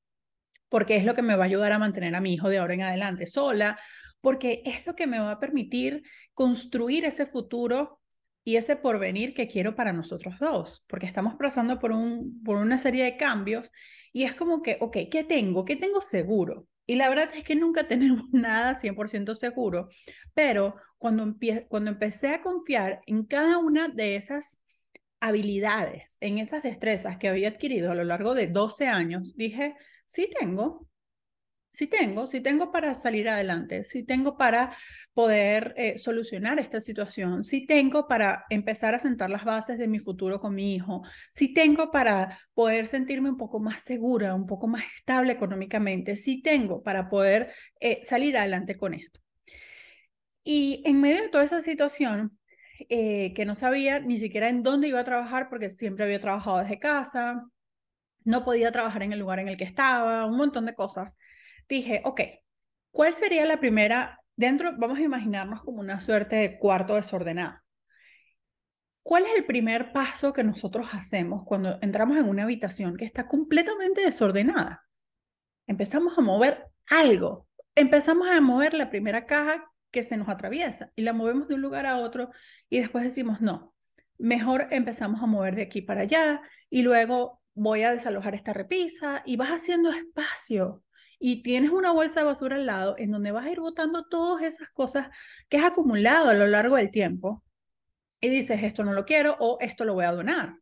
porque 0.71 0.97
es 0.97 1.05
lo 1.05 1.15
que 1.15 1.21
me 1.21 1.37
va 1.37 1.45
a 1.45 1.49
ayudar 1.49 1.73
a 1.73 1.79
mantener 1.79 2.15
a 2.15 2.23
mi 2.23 2.33
hijo 2.33 2.49
de 2.49 2.57
ahora 2.57 2.73
en 2.73 2.81
adelante 2.81 3.27
sola, 3.27 3.79
porque 4.23 4.63
es 4.65 4.87
lo 4.87 4.97
que 4.97 5.07
me 5.07 5.19
va 5.19 5.33
a 5.33 5.39
permitir 5.39 6.03
construir 6.33 7.05
ese 7.05 7.27
futuro 7.27 8.01
y 8.47 8.55
ese 8.55 8.77
porvenir 8.77 9.35
que 9.35 9.49
quiero 9.49 9.75
para 9.75 9.93
nosotros 9.93 10.39
dos, 10.39 10.85
porque 10.89 11.07
estamos 11.07 11.35
pasando 11.35 11.81
por, 11.81 11.91
un, 11.91 12.45
por 12.45 12.59
una 12.59 12.79
serie 12.79 13.03
de 13.03 13.17
cambios 13.17 13.73
y 14.13 14.23
es 14.23 14.37
como 14.37 14.63
que, 14.63 14.79
ok, 14.81 14.99
¿qué 15.11 15.25
tengo? 15.25 15.65
¿Qué 15.65 15.75
tengo 15.75 16.01
seguro? 16.01 16.69
Y 16.87 16.95
la 16.95 17.09
verdad 17.09 17.29
es 17.35 17.43
que 17.43 17.57
nunca 17.57 17.89
tenemos 17.89 18.31
nada 18.31 18.77
100% 18.77 19.35
seguro, 19.35 19.89
pero 20.33 20.77
cuando, 20.97 21.35
cuando 21.67 21.91
empecé 21.91 22.29
a 22.29 22.41
confiar 22.41 23.01
en 23.07 23.25
cada 23.25 23.59
una 23.59 23.89
de 23.89 24.15
esas 24.15 24.61
habilidades, 25.19 26.17
en 26.21 26.39
esas 26.39 26.63
destrezas 26.63 27.19
que 27.19 27.27
había 27.27 27.49
adquirido 27.49 27.91
a 27.91 27.97
lo 27.97 28.05
largo 28.05 28.37
de 28.37 28.47
12 28.47 28.87
años, 28.87 29.35
dije, 29.37 29.75
sí 30.07 30.31
tengo, 30.39 30.87
sí 31.77 31.89
tengo, 31.89 32.27
sí 32.27 32.41
tengo 32.41 32.73
para 32.73 32.95
salir 32.95 33.29
adelante, 33.29 33.85
sí 33.85 34.03
tengo 34.03 34.39
para 34.39 34.75
poder 35.13 35.75
eh, 35.77 35.99
solucionar 35.99 36.59
esta 36.59 36.81
situación, 36.81 37.45
sí 37.45 37.67
tengo 37.67 38.09
para 38.09 38.47
empezar 38.49 38.95
a 38.95 38.99
sentar 38.99 39.29
las 39.29 39.45
bases 39.45 39.79
de 39.79 39.87
mi 39.87 39.99
futuro 39.99 40.41
con 40.41 40.55
mi 40.55 40.75
hijo, 40.75 41.03
sí 41.33 41.53
tengo 41.53 41.91
para 41.91 42.39
poder 42.55 42.87
sentirme 42.87 43.29
un 43.29 43.37
poco 43.37 43.61
más 43.61 43.81
segura, 43.83 44.35
un 44.35 44.47
poco 44.47 44.69
más 44.69 44.85
estable 44.97 45.33
económicamente, 45.33 46.17
sí 46.17 46.41
tengo 46.41 46.83
para 46.83 47.11
poder 47.11 47.53
eh, 47.79 48.01
salir 48.03 48.39
adelante 48.39 48.79
con 48.79 48.95
esto. 48.95 49.21
Y 50.45 50.83
en 50.87 50.99
medio 51.03 51.21
de 51.21 51.29
toda 51.29 51.45
esa 51.45 51.61
situación, 51.61 52.39
eh, 52.89 53.35
que 53.35 53.45
no 53.45 53.55
sabía 53.55 54.01
ni 54.01 54.17
siquiera 54.19 54.49
en 54.49 54.63
dónde 54.63 54.89
iba 54.89 55.01
a 55.01 55.05
trabajar 55.05 55.51
porque 55.51 55.69
siempre 55.69 56.07
había 56.07 56.23
trabajado 56.23 56.59
desde 56.59 56.79
casa, 56.79 57.51
no 58.25 58.45
podía 58.45 58.73
trabajar 58.73 59.03
en 59.03 59.13
el 59.13 59.19
lugar 59.19 59.41
en 59.41 59.49
el 59.49 59.59
que 59.59 59.65
estaba, 59.65 60.25
un 60.25 60.39
montón 60.39 60.65
de 60.65 60.75
cosas. 60.75 61.19
Dije, 61.69 62.03
ok, 62.05 62.21
¿cuál 62.91 63.15
sería 63.15 63.45
la 63.45 63.59
primera? 63.59 64.21
Dentro, 64.37 64.75
vamos 64.77 64.99
a 64.99 65.03
imaginarnos 65.03 65.63
como 65.63 65.81
una 65.81 66.01
suerte 66.01 66.37
de 66.37 66.59
cuarto 66.59 66.95
desordenado. 66.95 67.59
¿Cuál 69.03 69.25
es 69.25 69.31
el 69.37 69.45
primer 69.45 69.93
paso 69.93 70.33
que 70.33 70.43
nosotros 70.43 70.89
hacemos 70.93 71.45
cuando 71.45 71.79
entramos 71.81 72.17
en 72.17 72.29
una 72.29 72.43
habitación 72.43 72.97
que 72.97 73.05
está 73.05 73.29
completamente 73.29 74.01
desordenada? 74.01 74.85
Empezamos 75.67 76.19
a 76.19 76.23
mover 76.23 76.67
algo. 76.91 77.47
Empezamos 77.75 78.29
a 78.29 78.41
mover 78.41 78.75
la 78.75 78.91
primera 78.91 79.27
caja 79.27 79.71
que 79.91 80.03
se 80.03 80.17
nos 80.17 80.29
atraviesa 80.29 80.93
y 80.97 81.03
la 81.03 81.13
movemos 81.13 81.49
de 81.49 81.55
un 81.55 81.63
lugar 81.63 81.87
a 81.87 81.99
otro 81.99 82.31
y 82.69 82.81
después 82.81 83.05
decimos, 83.05 83.41
no, 83.41 83.75
mejor 84.19 84.69
empezamos 84.71 85.23
a 85.23 85.27
mover 85.27 85.55
de 85.55 85.63
aquí 85.63 85.83
para 85.83 86.03
allá 86.03 86.43
y 86.69 86.83
luego 86.83 87.41
voy 87.55 87.83
a 87.83 87.93
desalojar 87.93 88.35
esta 88.35 88.53
repisa 88.53 89.23
y 89.25 89.37
vas 89.37 89.51
haciendo 89.51 89.91
espacio 89.91 90.83
y 91.19 91.43
tienes 91.43 91.71
una 91.71 91.93
bolsa 91.93 92.21
de 92.21 92.27
basura 92.27 92.57
al 92.57 92.67
lado 92.67 92.97
en 92.99 93.11
donde 93.11 93.33
vas 93.33 93.47
a 93.47 93.51
ir 93.51 93.61
botando 93.61 94.07
todas 94.07 94.43
esas 94.43 94.71
cosas 94.71 95.09
que 95.49 95.59
has 95.59 95.65
acumulado 95.65 96.31
a 96.31 96.35
lo 96.35 96.47
largo 96.47 96.77
del 96.77 96.91
tiempo 96.91 97.43
y 98.21 98.29
dices, 98.29 98.63
esto 98.63 98.85
no 98.85 98.93
lo 98.93 99.05
quiero 99.05 99.37
o 99.41 99.59
esto 99.61 99.85
lo 99.85 99.95
voy 99.95 100.05
a 100.05 100.13
donar. 100.13 100.57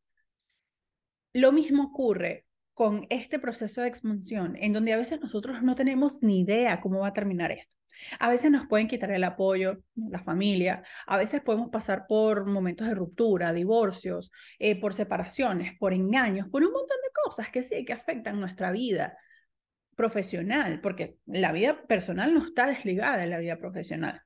Lo 1.33 1.53
mismo 1.53 1.85
ocurre 1.85 2.47
con 2.73 3.07
este 3.11 3.39
proceso 3.39 3.83
de 3.83 3.89
expansión, 3.89 4.57
en 4.61 4.73
donde 4.73 4.93
a 4.93 4.97
veces 4.97 5.21
nosotros 5.21 5.63
no 5.63 5.75
tenemos 5.75 6.23
ni 6.23 6.41
idea 6.41 6.81
cómo 6.81 7.01
va 7.01 7.09
a 7.09 7.13
terminar 7.13 7.53
esto. 7.53 7.77
A 8.19 8.29
veces 8.29 8.51
nos 8.51 8.67
pueden 8.67 8.89
quitar 8.89 9.13
el 9.13 9.23
apoyo, 9.23 9.83
la 9.95 10.19
familia, 10.19 10.83
a 11.07 11.17
veces 11.17 11.41
podemos 11.43 11.71
pasar 11.71 12.07
por 12.09 12.45
momentos 12.45 12.89
de 12.89 12.95
ruptura, 12.95 13.53
divorcios, 13.53 14.33
eh, 14.59 14.81
por 14.81 14.95
separaciones, 14.95 15.79
por 15.79 15.93
engaños, 15.93 16.49
por 16.49 16.65
un 16.65 16.73
montón 16.73 16.97
de 17.05 17.11
cosas 17.25 17.51
que 17.51 17.63
sí, 17.63 17.85
que 17.85 17.93
afectan 17.93 18.41
nuestra 18.41 18.73
vida 18.73 19.17
profesional, 19.95 20.81
porque 20.81 21.19
la 21.27 21.53
vida 21.53 21.87
personal 21.87 22.35
no 22.35 22.45
está 22.45 22.67
desligada 22.67 23.19
de 23.19 23.27
la 23.27 23.39
vida 23.39 23.59
profesional. 23.59 24.23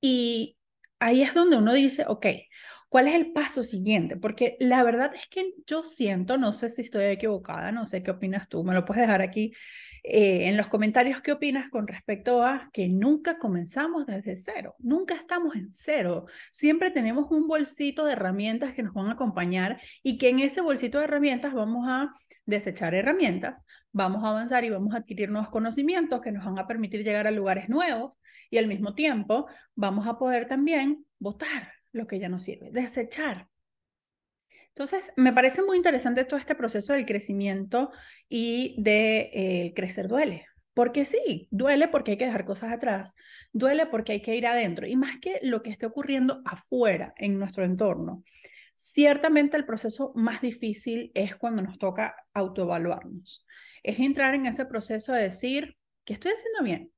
Y 0.00 0.56
ahí 0.98 1.22
es 1.22 1.34
donde 1.34 1.56
uno 1.56 1.72
dice, 1.74 2.04
ok, 2.06 2.26
¿cuál 2.88 3.08
es 3.08 3.14
el 3.14 3.32
paso 3.32 3.62
siguiente? 3.64 4.16
Porque 4.16 4.56
la 4.60 4.82
verdad 4.82 5.14
es 5.14 5.26
que 5.28 5.52
yo 5.66 5.82
siento, 5.82 6.38
no 6.38 6.52
sé 6.52 6.70
si 6.70 6.82
estoy 6.82 7.04
equivocada, 7.06 7.72
no 7.72 7.86
sé 7.86 8.02
qué 8.02 8.10
opinas 8.10 8.48
tú, 8.48 8.64
me 8.64 8.74
lo 8.74 8.84
puedes 8.84 9.02
dejar 9.02 9.22
aquí 9.22 9.52
eh, 10.02 10.48
en 10.48 10.56
los 10.56 10.68
comentarios 10.68 11.20
qué 11.20 11.32
opinas 11.32 11.68
con 11.68 11.88
respecto 11.88 12.44
a 12.44 12.70
que 12.72 12.88
nunca 12.88 13.38
comenzamos 13.38 14.06
desde 14.06 14.36
cero, 14.36 14.76
nunca 14.78 15.14
estamos 15.14 15.56
en 15.56 15.72
cero, 15.72 16.26
siempre 16.50 16.90
tenemos 16.92 17.30
un 17.30 17.48
bolsito 17.48 18.04
de 18.04 18.12
herramientas 18.12 18.74
que 18.74 18.84
nos 18.84 18.94
van 18.94 19.08
a 19.08 19.12
acompañar 19.12 19.80
y 20.02 20.16
que 20.18 20.28
en 20.28 20.38
ese 20.40 20.60
bolsito 20.60 20.98
de 20.98 21.04
herramientas 21.04 21.54
vamos 21.54 21.86
a 21.88 22.14
desechar 22.44 22.94
herramientas, 22.94 23.64
vamos 23.92 24.22
a 24.24 24.28
avanzar 24.28 24.64
y 24.64 24.70
vamos 24.70 24.94
a 24.94 24.98
adquirir 24.98 25.30
nuevos 25.30 25.50
conocimientos 25.50 26.20
que 26.20 26.30
nos 26.32 26.44
van 26.44 26.58
a 26.58 26.66
permitir 26.68 27.02
llegar 27.02 27.26
a 27.26 27.32
lugares 27.32 27.68
nuevos 27.68 28.12
Y 28.50 28.58
al 28.58 28.68
mismo 28.68 28.94
tiempo 28.94 29.46
vamos 29.74 30.06
a 30.06 30.18
poder 30.18 30.46
también 30.46 31.04
votar 31.18 31.75
lo 31.96 32.06
que 32.06 32.18
ya 32.18 32.28
no 32.28 32.38
sirve, 32.38 32.70
desechar. 32.70 33.48
Entonces, 34.68 35.12
me 35.16 35.32
parece 35.32 35.62
muy 35.62 35.78
interesante 35.78 36.24
todo 36.24 36.38
este 36.38 36.54
proceso 36.54 36.92
del 36.92 37.06
crecimiento 37.06 37.90
y 38.28 38.76
de 38.78 39.30
eh, 39.32 39.72
crecer 39.74 40.06
duele. 40.06 40.46
Porque 40.74 41.06
sí, 41.06 41.48
duele 41.50 41.88
porque 41.88 42.12
hay 42.12 42.16
que 42.18 42.26
dejar 42.26 42.44
cosas 42.44 42.70
atrás, 42.70 43.16
duele 43.52 43.86
porque 43.86 44.12
hay 44.12 44.20
que 44.20 44.36
ir 44.36 44.46
adentro. 44.46 44.86
Y 44.86 44.94
más 44.94 45.18
que 45.20 45.40
lo 45.42 45.62
que 45.62 45.70
esté 45.70 45.86
ocurriendo 45.86 46.42
afuera, 46.44 47.14
en 47.16 47.38
nuestro 47.38 47.64
entorno, 47.64 48.22
ciertamente 48.74 49.56
el 49.56 49.64
proceso 49.64 50.12
más 50.14 50.42
difícil 50.42 51.10
es 51.14 51.34
cuando 51.34 51.62
nos 51.62 51.78
toca 51.78 52.14
autoevaluarnos. 52.34 53.46
Es 53.82 53.98
entrar 53.98 54.34
en 54.34 54.44
ese 54.44 54.66
proceso 54.66 55.14
de 55.14 55.22
decir, 55.22 55.78
¿qué 56.04 56.12
estoy 56.12 56.32
haciendo 56.32 56.62
bien? 56.62 56.92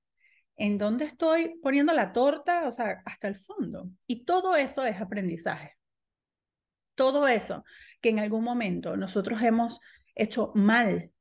¿En 0.58 0.76
dónde 0.76 1.06
estoy 1.06 1.58
poniendo 1.62 1.94
la 1.94 2.12
torta? 2.12 2.68
O 2.68 2.72
sea, 2.72 3.00
hasta 3.06 3.28
el 3.28 3.36
fondo. 3.36 3.88
Y 4.06 4.24
todo 4.24 4.56
eso 4.56 4.84
es 4.84 5.00
aprendizaje. 5.00 5.76
Todo 6.94 7.28
eso 7.28 7.64
que 8.00 8.10
en 8.10 8.18
algún 8.18 8.44
momento 8.44 8.96
nosotros 8.96 9.40
hemos 9.42 9.80
hecho 10.14 10.52
mal 10.54 11.12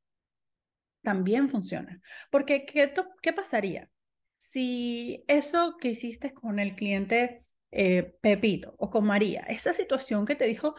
también 1.03 1.47
funciona. 1.49 2.01
Porque, 2.31 2.65
¿qué, 2.65 2.93
qué 3.21 3.33
pasaría 3.33 3.89
si 4.37 5.23
eso 5.27 5.77
que 5.79 5.89
hiciste 5.89 6.33
con 6.33 6.59
el 6.59 6.75
cliente 6.75 7.45
eh, 7.71 8.15
Pepito 8.21 8.75
o 8.77 8.89
con 8.89 9.05
María, 9.05 9.41
esa 9.41 9.73
situación 9.73 10.25
que 10.25 10.35
te 10.35 10.45
dijo, 10.45 10.75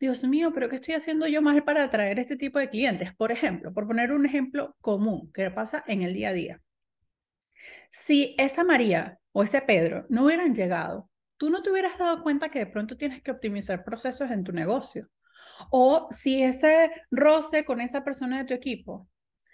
Dios 0.00 0.24
mío, 0.24 0.52
pero 0.52 0.68
¿qué 0.68 0.76
estoy 0.76 0.94
haciendo 0.94 1.26
yo 1.26 1.40
mal 1.40 1.64
para 1.64 1.84
atraer 1.84 2.18
este 2.18 2.36
tipo 2.36 2.58
de 2.58 2.68
clientes? 2.68 3.14
Por 3.14 3.32
ejemplo, 3.32 3.72
por 3.72 3.86
poner 3.86 4.12
un 4.12 4.26
ejemplo 4.26 4.76
común 4.80 5.30
que 5.32 5.50
pasa 5.50 5.84
en 5.86 6.02
el 6.02 6.14
día 6.14 6.30
a 6.30 6.32
día. 6.32 6.60
Si 7.90 8.34
esa 8.38 8.64
María 8.64 9.18
o 9.32 9.42
ese 9.42 9.60
Pedro 9.62 10.06
no 10.08 10.24
hubieran 10.24 10.54
llegado, 10.54 11.10
tú 11.36 11.50
no 11.50 11.62
te 11.62 11.70
hubieras 11.70 11.98
dado 11.98 12.22
cuenta 12.22 12.50
que 12.50 12.60
de 12.60 12.66
pronto 12.66 12.96
tienes 12.96 13.22
que 13.22 13.30
optimizar 13.30 13.84
procesos 13.84 14.30
en 14.30 14.44
tu 14.44 14.52
negocio. 14.52 15.08
O 15.70 16.08
si 16.10 16.42
ese 16.42 16.90
roce 17.10 17.64
con 17.64 17.80
esa 17.80 18.04
persona 18.04 18.38
de 18.38 18.44
tu 18.44 18.54
equipo 18.54 19.08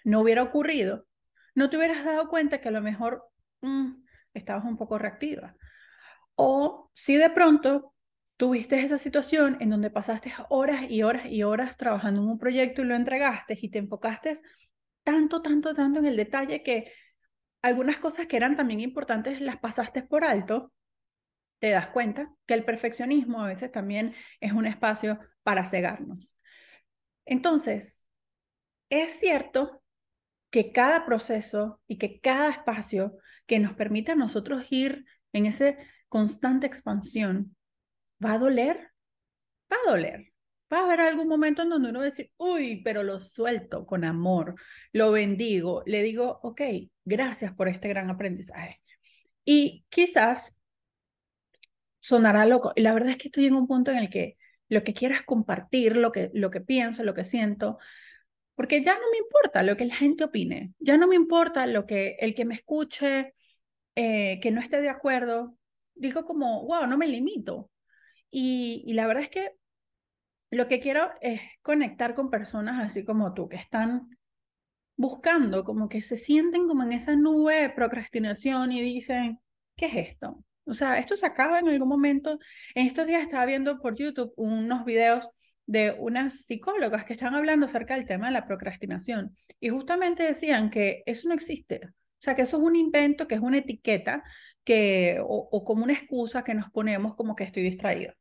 no 0.05 0.21
hubiera 0.21 0.43
ocurrido, 0.43 1.07
no 1.55 1.71
te 1.71 1.77
hubieras 1.77 2.05
dado 2.05 2.29
cuenta 2.29 2.61
que 2.61 2.69
a 2.69 2.73
lo 2.73 2.83
mejor 2.83 3.25
mm, 3.63 4.03
estabas 4.35 4.65
un 4.65 4.77
poco 4.77 4.99
reactiva. 4.99 5.57
O 6.35 6.91
si 6.95 7.17
de 7.17 7.31
pronto 7.31 7.95
tuviste 8.37 8.81
esa 8.81 8.99
situación 8.99 9.57
en 9.61 9.71
donde 9.71 9.91
pasaste 9.91 10.33
horas 10.49 10.85
y 10.89 11.03
horas 11.03 11.27
y 11.27 11.43
horas 11.43 11.77
trabajando 11.77 12.23
en 12.23 12.29
un 12.29 12.39
proyecto 12.39 12.83
y 12.83 12.85
lo 12.85 12.95
entregaste 12.95 13.59
y 13.61 13.69
te 13.69 13.79
enfocaste 13.79 14.35
tanto, 15.03 15.43
tanto, 15.43 15.75
tanto 15.75 15.99
en 15.99 16.07
el 16.07 16.17
detalle 16.17 16.63
que 16.63 16.93
algunas 17.63 17.99
cosas 17.99 18.27
que 18.27 18.37
eran 18.37 18.57
también 18.57 18.81
importantes 18.81 19.41
las 19.41 19.59
pasaste 19.59 20.03
por 20.03 20.25
alto, 20.25 20.73
te 21.59 21.71
das 21.71 21.89
cuenta 21.89 22.33
que 22.47 22.55
el 22.55 22.65
perfeccionismo 22.65 23.43
a 23.43 23.49
veces 23.49 23.73
también 23.73 24.15
es 24.41 24.53
un 24.53 24.67
espacio 24.67 25.19
para 25.43 25.67
cegarnos. 25.67 26.37
Entonces, 27.25 28.07
es 28.91 29.13
cierto 29.19 29.83
que 30.51 30.73
cada 30.73 31.05
proceso 31.05 31.81
y 31.87 31.99
que 31.99 32.21
cada 32.21 32.51
espacio 32.51 33.19
que 33.47 33.59
nos 33.59 33.75
permita 33.75 34.13
a 34.13 34.17
nosotros 34.17 34.65
ir 34.71 35.05
en 35.33 35.47
esa 35.47 35.77
constante 36.09 36.67
expansión 36.67 37.57
va 38.25 38.35
a 38.35 38.39
doler, 38.39 38.93
va 39.73 39.77
a 39.87 39.91
doler. 39.91 40.28
Va 40.73 40.81
a 40.81 40.85
haber 40.85 41.01
algún 41.01 41.29
momento 41.29 41.63
en 41.63 41.71
donde 41.71 41.89
uno 41.91 42.01
va 42.01 42.05
a 42.05 42.11
decir, 42.11 42.31
uy, 42.37 42.83
pero 42.85 43.03
lo 43.03 43.21
suelto 43.21 43.87
con 43.87 44.05
amor, 44.05 44.55
lo 44.93 45.11
bendigo, 45.13 45.83
le 45.87 46.03
digo, 46.03 46.41
ok, 46.43 46.61
gracias 47.05 47.55
por 47.55 47.69
este 47.69 47.89
gran 47.89 48.11
aprendizaje. 48.11 48.83
Y 49.45 49.87
quizás 49.89 50.59
sonará 52.01 52.47
loco. 52.47 52.73
Y 52.77 52.83
la 52.83 52.93
verdad 52.95 53.11
es 53.11 53.17
que 53.19 53.29
estoy 53.29 53.47
en 53.47 53.55
un 53.55 53.67
punto 53.67 53.91
en 53.91 53.99
el 53.99 54.11
que 54.11 54.37
lo 54.69 54.85
que 54.85 54.95
quiero 54.95 55.15
es 55.15 55.23
compartir 55.23 55.97
lo 55.97 56.13
que, 56.13 56.31
lo 56.35 56.51
que 56.51 56.61
pienso, 56.61 57.05
lo 57.05 57.15
que 57.15 57.25
siento, 57.25 57.79
porque 58.55 58.83
ya 58.83 58.95
no 58.95 59.11
me 59.13 59.19
importa 59.19 59.63
lo 59.63 59.77
que 59.77 59.87
la 59.87 59.95
gente 59.95 60.25
opine, 60.25 60.75
ya 60.79 60.97
no 60.97 61.07
me 61.09 61.17
importa 61.17 61.67
lo 61.67 61.87
que 61.87 62.17
el 62.21 62.35
que 62.35 62.45
me 62.45 62.55
escuche, 62.55 63.35
eh, 63.95 64.41
que 64.43 64.51
no 64.51 64.61
esté 64.61 64.81
de 64.81 64.89
acuerdo, 64.91 65.57
digo 65.95 66.25
como, 66.25 66.67
wow, 66.67 66.87
no 66.87 66.99
me 66.99 67.07
limito. 67.09 67.71
Y, 68.31 68.85
y 68.87 68.95
la 68.95 69.07
verdad 69.07 69.25
es 69.25 69.31
que 69.31 69.53
lo 70.51 70.69
que 70.69 70.81
quiero 70.81 71.11
es 71.21 71.41
conectar 71.63 72.15
con 72.15 72.31
personas 72.31 72.85
así 72.85 73.05
como 73.05 73.35
tú, 73.35 73.49
que 73.49 73.57
están 73.57 74.19
buscando, 74.97 75.65
como 75.65 75.89
que 75.89 76.03
se 76.03 76.17
sienten 76.17 76.67
como 76.69 76.83
en 76.83 76.93
esa 76.93 77.17
nube 77.17 77.63
de 77.63 77.71
procrastinación 77.71 78.73
y 78.73 78.83
dicen, 78.83 79.41
¿qué 79.77 79.87
es 79.87 80.11
esto? 80.11 80.45
O 80.65 80.75
sea, 80.75 80.99
esto 80.99 81.17
se 81.17 81.27
acaba 81.27 81.61
en 81.61 81.69
algún 81.69 81.89
momento. 81.89 82.39
En 82.75 82.87
estos 82.87 83.07
días 83.07 83.23
estaba 83.23 83.47
viendo 83.47 83.79
por 83.81 83.97
YouTube 83.97 84.33
unos 84.37 84.85
videos 84.85 85.29
de 85.67 85.95
unas 85.99 86.47
psicólogas 86.47 87.05
que 87.05 87.13
están 87.13 87.35
hablando 87.35 87.67
acerca 87.67 87.95
del 87.95 88.07
tema 88.07 88.27
de 88.27 88.33
la 88.33 88.47
procrastinación 88.47 89.37
y 89.61 89.69
justamente 89.69 90.23
decían 90.23 90.71
que 90.71 91.03
eso 91.07 91.29
no 91.29 91.35
existe. 91.35 91.81
O 91.87 92.21
sea, 92.21 92.35
que 92.35 92.43
eso 92.43 92.57
es 92.57 92.63
un 92.63 92.75
invento, 92.75 93.29
que 93.29 93.37
es 93.37 93.41
una 93.41 93.59
etiqueta 93.59 94.25
que, 94.65 95.21
o, 95.23 95.49
o 95.51 95.65
como 95.65 95.85
una 95.85 95.93
excusa 95.93 96.43
que 96.43 96.55
nos 96.55 96.71
ponemos 96.71 97.15
como 97.15 97.37
que 97.37 97.45
estoy 97.45 97.63
distraído. 97.63 98.13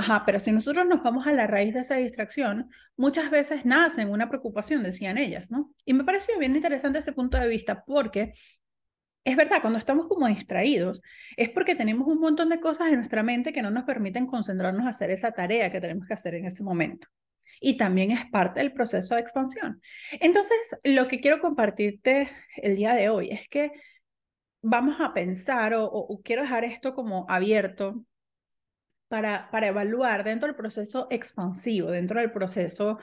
Ajá, 0.00 0.22
pero 0.24 0.40
si 0.40 0.50
nosotros 0.50 0.86
nos 0.86 1.02
vamos 1.02 1.26
a 1.26 1.32
la 1.32 1.46
raíz 1.46 1.74
de 1.74 1.80
esa 1.80 1.96
distracción, 1.96 2.70
muchas 2.96 3.30
veces 3.30 3.66
nace 3.66 4.00
en 4.00 4.10
una 4.10 4.30
preocupación, 4.30 4.82
decían 4.82 5.18
ellas, 5.18 5.50
¿no? 5.50 5.74
Y 5.84 5.92
me 5.92 6.04
pareció 6.04 6.38
bien 6.38 6.56
interesante 6.56 7.00
ese 7.00 7.12
punto 7.12 7.36
de 7.36 7.46
vista 7.48 7.84
porque 7.84 8.32
es 9.24 9.36
verdad, 9.36 9.60
cuando 9.60 9.78
estamos 9.78 10.08
como 10.08 10.26
distraídos, 10.26 11.02
es 11.36 11.50
porque 11.50 11.74
tenemos 11.74 12.08
un 12.08 12.18
montón 12.18 12.48
de 12.48 12.60
cosas 12.60 12.88
en 12.88 12.96
nuestra 12.96 13.22
mente 13.22 13.52
que 13.52 13.60
no 13.60 13.70
nos 13.70 13.84
permiten 13.84 14.26
concentrarnos 14.26 14.86
a 14.86 14.88
hacer 14.88 15.10
esa 15.10 15.32
tarea 15.32 15.70
que 15.70 15.82
tenemos 15.82 16.06
que 16.08 16.14
hacer 16.14 16.34
en 16.34 16.46
ese 16.46 16.62
momento. 16.62 17.06
Y 17.60 17.76
también 17.76 18.10
es 18.10 18.24
parte 18.30 18.60
del 18.60 18.72
proceso 18.72 19.16
de 19.16 19.20
expansión. 19.20 19.82
Entonces, 20.12 20.80
lo 20.82 21.08
que 21.08 21.20
quiero 21.20 21.40
compartirte 21.40 22.30
el 22.56 22.74
día 22.74 22.94
de 22.94 23.10
hoy 23.10 23.28
es 23.32 23.50
que 23.50 23.70
vamos 24.62 24.96
a 24.98 25.12
pensar 25.12 25.74
o, 25.76 26.20
quiero 26.24 26.40
dejar 26.40 26.64
esto 26.64 26.94
como 26.94 27.26
abierto 27.28 28.06
para, 29.10 29.50
para 29.50 29.66
evaluar 29.66 30.22
dentro 30.22 30.46
del 30.46 30.54
proceso 30.56 31.08
expansivo, 31.10 31.90
dentro 31.90 32.20
del 32.20 32.30
proceso 32.30 32.98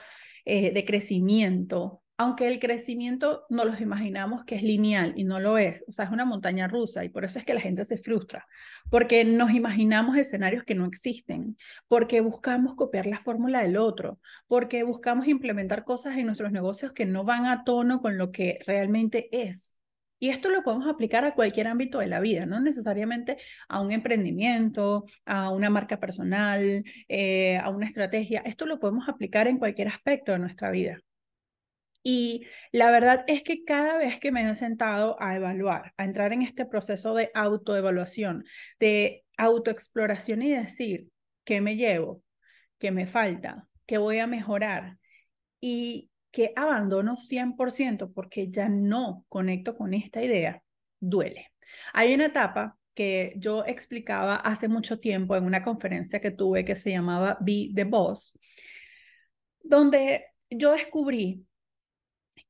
eh, 0.46 0.72
de 0.72 0.86
crecimiento, 0.86 2.02
aunque 2.16 2.48
el 2.48 2.60
crecimiento 2.60 3.46
no 3.50 3.66
los 3.66 3.82
imaginamos 3.82 4.46
que 4.46 4.56
es 4.56 4.64
lineal 4.64 5.14
y 5.18 5.26
no 5.26 5.42
lo 5.42 5.58
es, 5.58 5.84
o 5.86 5.92
sea, 5.92 6.06
es 6.06 6.12
una 6.12 6.24
montaña 6.24 6.70
rusa 6.70 7.04
y 7.04 7.10
por 7.10 7.26
eso 7.26 7.40
es 7.40 7.46
que 7.46 7.54
la 7.54 7.60
gente 7.60 7.84
se 7.84 7.98
frustra, 7.98 8.48
porque 8.90 9.26
nos 9.26 9.52
imaginamos 9.52 10.18
escenarios 10.18 10.64
que 10.64 10.76
no 10.76 10.86
existen, 10.86 11.58
porque 11.90 12.22
buscamos 12.22 12.76
copiar 12.76 13.06
la 13.06 13.20
fórmula 13.20 13.62
del 13.62 13.76
otro, 13.76 14.18
porque 14.48 14.84
buscamos 14.84 15.28
implementar 15.28 15.84
cosas 15.84 16.18
en 16.18 16.26
nuestros 16.28 16.54
negocios 16.54 16.94
que 16.94 17.06
no 17.06 17.26
van 17.26 17.48
a 17.48 17.66
tono 17.66 18.00
con 18.02 18.18
lo 18.18 18.32
que 18.32 18.60
realmente 18.66 19.28
es. 19.34 19.76
Y 20.19 20.29
esto 20.29 20.50
lo 20.50 20.63
podemos 20.63 20.88
aplicar 20.88 21.25
a 21.25 21.36
cualquier 21.36 21.67
ámbito 21.67 22.00
de 22.00 22.07
la 22.07 22.19
vida, 22.19 22.45
no 22.45 22.59
necesariamente 22.59 23.38
a 23.69 23.81
un 23.81 23.91
emprendimiento, 23.91 25.05
a 25.25 25.51
una 25.51 25.69
marca 25.69 26.00
personal, 26.00 26.83
eh, 27.07 27.57
a 27.57 27.69
una 27.69 27.86
estrategia. 27.88 28.41
Esto 28.45 28.65
lo 28.65 28.79
podemos 28.79 29.07
aplicar 29.09 29.47
en 29.47 29.59
cualquier 29.59 29.89
aspecto 29.89 30.31
de 30.31 30.39
nuestra 30.39 30.71
vida. 30.71 31.00
Y 32.03 32.47
la 32.71 32.89
verdad 32.89 33.25
es 33.27 33.43
que 33.43 33.65
cada 33.65 33.97
vez 33.97 34.19
que 34.19 34.31
me 34.31 34.50
he 34.50 34.55
sentado 34.55 35.21
a 35.21 35.36
evaluar, 35.36 35.93
a 35.97 36.05
entrar 36.05 36.31
en 36.31 36.41
este 36.41 36.65
proceso 36.65 37.13
de 37.13 37.31
autoevaluación, 37.33 38.45
de 38.79 39.25
autoexploración 39.38 40.41
y 40.41 40.51
decir 40.51 41.09
qué 41.43 41.59
me 41.59 41.75
llevo, 41.75 42.24
qué 42.79 42.91
me 42.91 43.07
falta, 43.07 43.67
qué 43.86 43.97
voy 43.97 44.19
a 44.19 44.27
mejorar 44.27 44.97
y 45.59 46.09
que 46.31 46.53
abandono 46.55 47.15
100% 47.15 48.13
porque 48.13 48.50
ya 48.50 48.69
no 48.69 49.25
conecto 49.29 49.75
con 49.75 49.93
esta 49.93 50.24
idea, 50.24 50.62
duele. 51.00 51.51
Hay 51.93 52.13
una 52.13 52.27
etapa 52.27 52.77
que 52.93 53.34
yo 53.38 53.63
explicaba 53.65 54.38
hace 54.38 54.67
mucho 54.67 55.00
tiempo 55.00 55.36
en 55.36 55.46
una 55.46 55.63
conferencia 55.63 56.19
que 56.19 56.31
tuve 56.31 56.65
que 56.65 56.75
se 56.75 56.91
llamaba 56.91 57.38
Be 57.41 57.69
the 57.75 57.84
Boss, 57.84 58.39
donde 59.63 60.25
yo 60.50 60.72
descubrí 60.72 61.46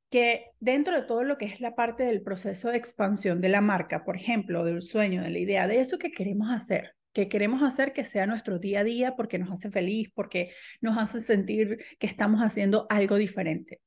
que 0.10 0.51
dentro 0.60 0.96
de 0.96 1.01
todo 1.01 1.24
lo 1.24 1.38
que 1.38 1.46
es 1.46 1.60
la 1.60 1.75
parte 1.75 2.03
del 2.03 2.22
proceso 2.22 2.69
de 2.69 2.77
expansión 2.77 3.41
de 3.41 3.50
la 3.50 3.62
marca, 3.62 4.05
por 4.05 4.15
ejemplo, 4.15 4.63
del 4.63 4.81
sueño, 4.81 5.22
de 5.22 5.31
la 5.31 5.39
idea, 5.39 5.67
de 5.67 5.81
eso 5.81 5.98
que 5.98 6.12
queremos 6.12 6.50
hacer, 6.50 6.97
que 7.17 7.29
queremos 7.29 7.63
hacer 7.63 7.93
que 7.93 8.05
sea 8.05 8.27
nuestro 8.27 8.59
día 8.59 8.81
a 8.81 8.83
día 8.83 9.15
porque 9.15 9.39
nos 9.39 9.50
hace 9.51 9.71
feliz, 9.71 10.12
porque 10.13 10.53
nos 10.81 11.00
hace 11.00 11.19
sentir 11.19 11.83
que 11.97 12.05
estamos 12.05 12.41
haciendo 12.41 12.86
algo 12.91 13.15
diferente. 13.15 13.81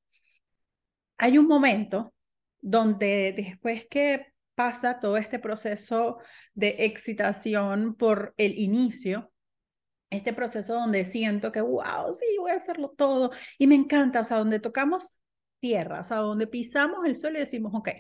Hay 1.17 1.39
un 1.39 1.47
momento 1.47 2.13
donde 2.61 3.33
después 3.37 3.87
que 3.89 4.33
pasa 4.57 4.99
todo 4.99 5.17
este 5.17 5.39
proceso 5.39 6.19
de 6.55 6.75
excitación 6.81 7.95
por 7.95 8.35
el 8.37 8.59
inicio, 8.59 9.33
este 10.11 10.33
proceso 10.33 10.75
donde 10.75 11.05
siento 11.05 11.53
que, 11.53 11.61
wow, 11.61 12.13
sí, 12.13 12.27
voy 12.37 12.51
a 12.51 12.57
hacerlo 12.57 12.93
todo 12.99 13.31
y 13.59 13.69
me 13.69 13.77
encanta, 13.77 14.23
o 14.23 14.25
sea, 14.25 14.39
donde 14.39 14.59
tocamos 14.59 15.21
tierra, 15.61 16.01
o 16.01 16.05
sea, 16.05 16.17
donde 16.17 16.49
pisamos 16.49 17.07
el 17.07 17.15
suelo 17.15 17.37
y 17.37 17.43
decimos, 17.43 17.73
ok, 17.77 17.91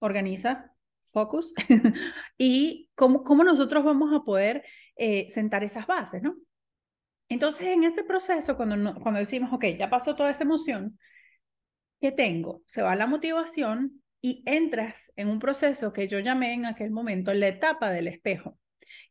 organiza, 0.00 0.74
focus, 1.10 1.54
y 2.38 2.90
cómo, 2.94 3.24
cómo 3.24 3.44
nosotros 3.44 3.84
vamos 3.84 4.12
a 4.14 4.24
poder 4.24 4.64
eh, 4.96 5.28
sentar 5.30 5.64
esas 5.64 5.86
bases, 5.86 6.22
¿no? 6.22 6.36
Entonces, 7.28 7.66
en 7.66 7.84
ese 7.84 8.04
proceso, 8.04 8.56
cuando, 8.56 8.94
cuando 9.00 9.20
decimos, 9.20 9.52
ok, 9.52 9.64
ya 9.78 9.90
pasó 9.90 10.16
toda 10.16 10.30
esta 10.30 10.44
emoción, 10.44 10.98
¿qué 12.00 12.12
tengo? 12.12 12.62
Se 12.66 12.82
va 12.82 12.96
la 12.96 13.06
motivación 13.06 14.02
y 14.20 14.42
entras 14.46 15.12
en 15.16 15.28
un 15.28 15.38
proceso 15.38 15.92
que 15.92 16.08
yo 16.08 16.18
llamé 16.20 16.54
en 16.54 16.66
aquel 16.66 16.90
momento 16.90 17.32
la 17.34 17.48
etapa 17.48 17.90
del 17.90 18.08
espejo, 18.08 18.58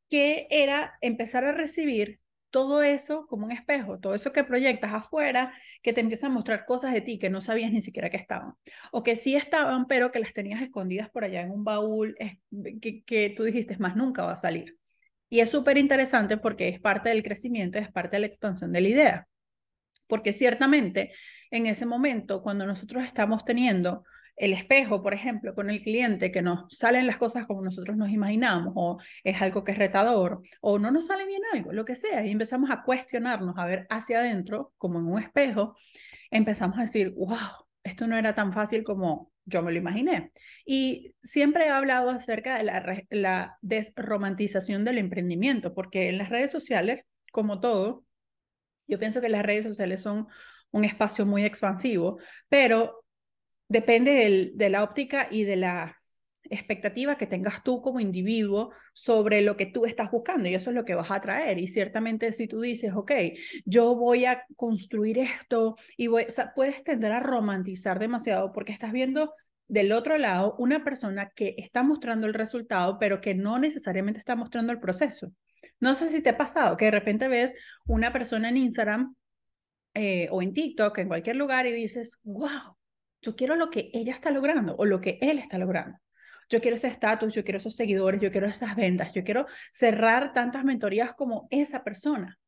que 0.10 0.48
era 0.50 0.98
empezar 1.02 1.46
a 1.46 1.52
recibir 1.52 2.20
todo 2.50 2.82
eso 2.84 3.28
como 3.28 3.46
un 3.46 3.52
espejo, 3.52 4.00
todo 4.00 4.16
eso 4.16 4.32
que 4.32 4.44
proyectas 4.44 4.94
afuera, 4.94 5.54
que 5.82 5.94
te 5.94 6.02
empieza 6.02 6.28
a 6.28 6.30
mostrar 6.30 6.66
cosas 6.66 6.94
de 6.94 7.02
ti 7.02 7.20
que 7.20 7.30
no 7.30 7.42
sabías 7.42 7.72
ni 7.72 7.82
siquiera 7.82 8.10
que 8.10 8.18
estaban, 8.18 8.54
o 8.92 9.04
que 9.04 9.16
sí 9.16 9.36
estaban, 9.36 9.88
pero 9.88 10.12
que 10.12 10.20
las 10.20 10.34
tenías 10.34 10.62
escondidas 10.62 11.10
por 11.10 11.24
allá 11.24 11.42
en 11.42 11.52
un 11.52 11.64
baúl, 11.64 12.16
que, 12.82 13.04
que 13.04 13.30
tú 13.30 13.44
dijiste, 13.44 13.78
más 13.78 13.96
nunca 13.96 14.26
va 14.26 14.34
a 14.34 14.38
salir. 14.38 14.78
Y 15.30 15.42
es 15.42 15.50
súper 15.50 15.78
interesante 15.78 16.38
porque 16.38 16.70
es 16.70 16.80
parte 16.80 17.10
del 17.10 17.24
crecimiento, 17.24 17.78
es 17.80 17.92
parte 17.92 18.16
de 18.16 18.22
la 18.22 18.28
expansión 18.28 18.72
de 18.72 18.82
la 18.82 18.88
idea. 18.88 19.28
Porque 20.08 20.32
ciertamente 20.32 21.12
en 21.52 21.66
ese 21.66 21.86
momento, 21.86 22.42
cuando 22.42 22.66
nosotros 22.66 23.04
estamos 23.06 23.46
teniendo 23.46 24.04
el 24.38 24.54
espejo, 24.54 25.02
por 25.02 25.14
ejemplo, 25.14 25.56
con 25.56 25.70
el 25.70 25.82
cliente, 25.82 26.32
que 26.32 26.42
nos 26.44 26.66
salen 26.76 27.08
las 27.08 27.18
cosas 27.18 27.48
como 27.48 27.64
nosotros 27.64 27.98
nos 27.98 28.12
imaginamos, 28.12 28.74
o 28.76 29.00
es 29.24 29.42
algo 29.42 29.64
que 29.64 29.72
es 29.74 29.78
retador, 29.78 30.42
o 30.62 30.80
no 30.80 30.92
nos 30.92 31.08
sale 31.08 31.26
bien 31.26 31.42
algo, 31.54 31.74
lo 31.74 31.86
que 31.86 31.96
sea, 31.96 32.26
y 32.26 32.32
empezamos 32.32 32.70
a 32.70 32.84
cuestionarnos, 32.84 33.56
a 33.58 33.66
ver 33.66 33.88
hacia 33.90 34.20
adentro, 34.20 34.74
como 34.78 35.00
en 35.00 35.08
un 35.08 35.20
espejo, 35.20 35.76
empezamos 36.30 36.78
a 36.78 36.82
decir, 36.82 37.12
wow, 37.12 37.66
esto 37.84 38.06
no 38.08 38.18
era 38.18 38.36
tan 38.36 38.54
fácil 38.54 38.84
como 38.84 39.32
yo 39.46 39.64
me 39.64 39.72
lo 39.72 39.78
imaginé. 39.80 40.32
Y 40.66 41.16
siempre 41.24 41.66
he 41.66 41.70
hablado 41.70 42.10
acerca 42.12 42.58
de 42.58 42.64
la, 42.64 43.06
la 43.10 43.58
desromantización 43.62 44.86
del 44.86 45.00
emprendimiento, 45.00 45.74
porque 45.74 46.10
en 46.10 46.18
las 46.20 46.30
redes 46.30 46.52
sociales, 46.52 47.08
como 47.32 47.60
todo, 47.60 48.06
yo 48.88 49.00
pienso 49.00 49.20
que 49.20 49.30
las 49.30 49.44
redes 49.44 49.66
sociales 49.66 50.02
son 50.02 50.28
un 50.72 50.86
espacio 50.86 51.26
muy 51.26 51.44
expansivo, 51.46 52.20
pero 52.50 53.06
depende 53.68 54.52
de 54.54 54.70
la 54.70 54.84
óptica 54.84 55.28
y 55.30 55.44
de 55.44 55.56
la 55.56 55.98
expectativa 56.50 57.18
que 57.18 57.28
tengas 57.28 57.64
tú 57.64 57.82
como 57.82 58.00
individuo 58.00 58.72
sobre 58.94 59.42
lo 59.42 59.58
que 59.58 59.66
tú 59.66 59.86
estás 59.86 60.12
buscando 60.12 60.48
y 60.48 60.56
eso 60.56 60.70
es 60.70 60.76
lo 60.76 60.86
que 60.86 60.96
vas 60.96 61.12
a 61.12 61.22
traer. 61.22 61.58
Y 61.58 61.68
ciertamente 61.68 62.32
si 62.32 62.48
tú 62.48 62.62
dices, 62.62 62.94
ok, 62.96 63.12
yo 63.66 63.96
voy 63.96 64.26
a 64.26 64.46
construir 64.56 65.20
esto 65.20 65.76
y 65.98 66.08
puedes 66.08 66.84
tender 66.84 67.12
a 67.12 67.20
romantizar 67.20 68.00
demasiado 68.00 68.52
porque 68.54 68.72
estás 68.72 68.92
viendo 68.92 69.34
del 69.68 69.92
otro 69.92 70.18
lado 70.18 70.56
una 70.58 70.84
persona 70.84 71.32
que 71.36 71.56
está 71.58 71.84
mostrando 71.84 72.28
el 72.28 72.34
resultado, 72.34 72.98
pero 73.00 73.20
que 73.20 73.36
no 73.36 73.60
necesariamente 73.60 74.20
está 74.20 74.36
mostrando 74.36 74.72
el 74.72 74.80
proceso. 74.80 75.32
No 75.80 75.94
sé 75.94 76.10
si 76.10 76.22
te 76.22 76.30
ha 76.30 76.38
pasado 76.38 76.78
que 76.78 76.86
de 76.86 76.92
repente 76.92 77.28
ves 77.28 77.54
una 77.86 78.12
persona 78.14 78.50
en 78.50 78.58
Instagram 78.58 79.16
eh, 79.94 80.28
o 80.32 80.42
en 80.42 80.54
TikTok, 80.54 80.98
en 81.00 81.08
cualquier 81.08 81.36
lugar, 81.36 81.66
y 81.68 81.72
dices, 81.72 82.18
wow, 82.24 82.77
yo 83.22 83.36
quiero 83.36 83.56
lo 83.56 83.70
que 83.70 83.90
ella 83.94 84.14
está 84.14 84.32
logrando 84.32 84.76
o 84.78 84.86
lo 84.86 85.02
que 85.02 85.18
él 85.22 85.40
está 85.40 85.58
logrando. 85.58 85.98
Yo 86.50 86.62
quiero 86.62 86.76
ese 86.76 86.88
estatus, 86.88 87.34
yo 87.34 87.44
quiero 87.44 87.58
esos 87.58 87.76
seguidores, 87.76 88.22
yo 88.22 88.32
quiero 88.32 88.48
esas 88.48 88.76
ventas, 88.76 89.14
yo 89.14 89.24
quiero 89.24 89.48
cerrar 89.72 90.34
tantas 90.34 90.64
mentorías 90.64 91.14
como 91.14 91.48
esa 91.52 91.84
persona. 91.84 92.40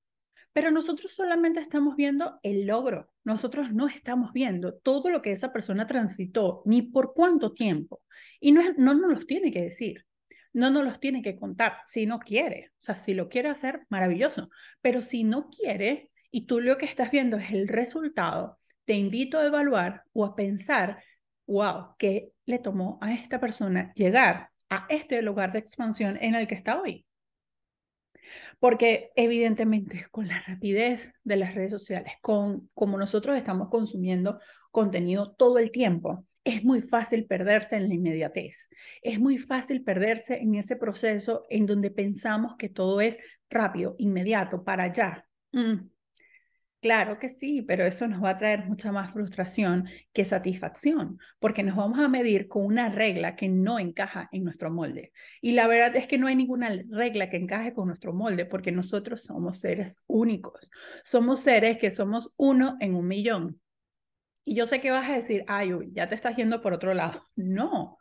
Pero 0.53 0.71
nosotros 0.71 1.11
solamente 1.11 1.59
estamos 1.59 1.95
viendo 1.95 2.39
el 2.41 2.65
logro, 2.65 3.11
nosotros 3.23 3.73
no 3.73 3.88
estamos 3.88 4.31
viendo 4.33 4.73
todo 4.73 5.09
lo 5.09 5.21
que 5.21 5.31
esa 5.31 5.51
persona 5.51 5.85
transitó, 5.85 6.63
ni 6.65 6.81
por 6.81 7.13
cuánto 7.13 7.53
tiempo. 7.53 8.01
Y 8.39 8.51
no, 8.51 8.61
no 8.77 8.93
nos 8.93 9.11
los 9.11 9.27
tiene 9.27 9.51
que 9.51 9.61
decir, 9.61 10.05
no 10.53 10.69
nos 10.69 10.83
los 10.83 10.99
tiene 10.99 11.21
que 11.21 11.35
contar, 11.35 11.77
si 11.85 12.05
no 12.05 12.19
quiere. 12.19 12.71
O 12.79 12.81
sea, 12.81 12.95
si 12.95 13.13
lo 13.13 13.29
quiere 13.29 13.49
hacer, 13.49 13.85
maravilloso. 13.89 14.49
Pero 14.81 15.01
si 15.01 15.23
no 15.23 15.49
quiere 15.49 16.11
y 16.31 16.45
tú 16.45 16.59
lo 16.61 16.77
que 16.77 16.86
estás 16.86 17.12
viendo 17.12 17.38
es 17.38 17.51
el 17.51 17.67
resultado, 17.67 18.60
te 18.89 18.95
invito 18.95 19.38
a 19.38 19.45
evaluar 19.45 20.04
o 20.13 20.25
a 20.25 20.36
pensar, 20.36 21.04
wow, 21.45 21.93
¿qué 21.99 22.32
le 22.47 22.58
tomó 22.58 22.97
a 23.04 23.13
esta 23.13 23.39
persona 23.39 23.93
llegar 23.93 24.49
a 24.67 24.88
este 24.89 25.21
lugar 25.21 25.52
de 25.52 25.60
expansión 25.60 26.17
en 26.19 26.34
el 26.34 26.47
que 26.47 26.56
está 26.56 26.82
hoy? 26.82 27.06
Porque 28.58 29.12
evidentemente 29.15 30.08
con 30.10 30.28
la 30.28 30.41
rapidez 30.41 31.13
de 31.23 31.36
las 31.36 31.54
redes 31.54 31.69
sociales, 31.69 32.13
con 32.23 32.71
como 32.73 32.97
nosotros 32.97 33.38
estamos 33.38 33.69
consumiendo 33.69 34.39
contenido 34.71 35.36
todo 35.36 35.60
el 35.60 35.69
tiempo, 35.69 36.25
es 36.43 36.63
muy 36.63 36.82
fácil 36.82 37.28
perderse 37.28 37.75
en 37.75 37.89
la 37.89 37.93
inmediatez. 37.93 38.69
Es 39.04 39.19
muy 39.19 39.38
fácil 39.38 39.84
perderse 39.84 40.39
en 40.39 40.56
ese 40.56 40.78
proceso 40.78 41.45
en 41.52 41.67
donde 41.67 41.91
pensamos 41.91 42.56
que 42.58 42.69
todo 42.69 43.02
es 43.02 43.19
rápido, 43.52 43.93
inmediato, 43.99 44.63
para 44.63 44.86
allá. 44.86 45.28
Mm, 45.52 45.89
Claro 46.81 47.19
que 47.19 47.27
sí, 47.27 47.61
pero 47.61 47.83
eso 47.83 48.07
nos 48.07 48.23
va 48.23 48.29
a 48.31 48.37
traer 48.37 48.65
mucha 48.65 48.93
más 48.93 49.11
frustración 49.11 49.89
que 50.13 50.23
satisfacción, 50.23 51.19
porque 51.39 51.61
nos 51.61 51.75
vamos 51.75 51.99
a 51.99 52.07
medir 52.07 52.47
con 52.47 52.63
una 52.65 52.87
regla 52.87 53.35
que 53.35 53.49
no 53.49 53.79
encaja 53.79 54.29
en 54.31 54.45
nuestro 54.45 54.71
molde. 54.71 55.11
Y 55.41 55.51
la 55.51 55.67
verdad 55.67 55.93
es 55.97 56.07
que 56.07 56.17
no 56.17 56.27
hay 56.27 56.37
ninguna 56.37 56.69
regla 56.89 57.29
que 57.29 57.35
encaje 57.35 57.73
con 57.73 57.87
nuestro 57.87 58.13
molde, 58.13 58.45
porque 58.45 58.71
nosotros 58.71 59.23
somos 59.23 59.59
seres 59.59 60.03
únicos. 60.07 60.69
Somos 61.03 61.41
seres 61.41 61.77
que 61.79 61.91
somos 61.91 62.33
uno 62.37 62.77
en 62.79 62.95
un 62.95 63.07
millón. 63.07 63.59
Y 64.45 64.55
yo 64.55 64.65
sé 64.65 64.79
que 64.79 64.91
vas 64.91 65.09
a 65.09 65.15
decir, 65.15 65.43
ay, 65.47 65.71
ya 65.91 66.07
te 66.07 66.15
estás 66.15 66.37
yendo 66.37 66.61
por 66.61 66.73
otro 66.73 66.93
lado. 66.93 67.21
No, 67.35 67.97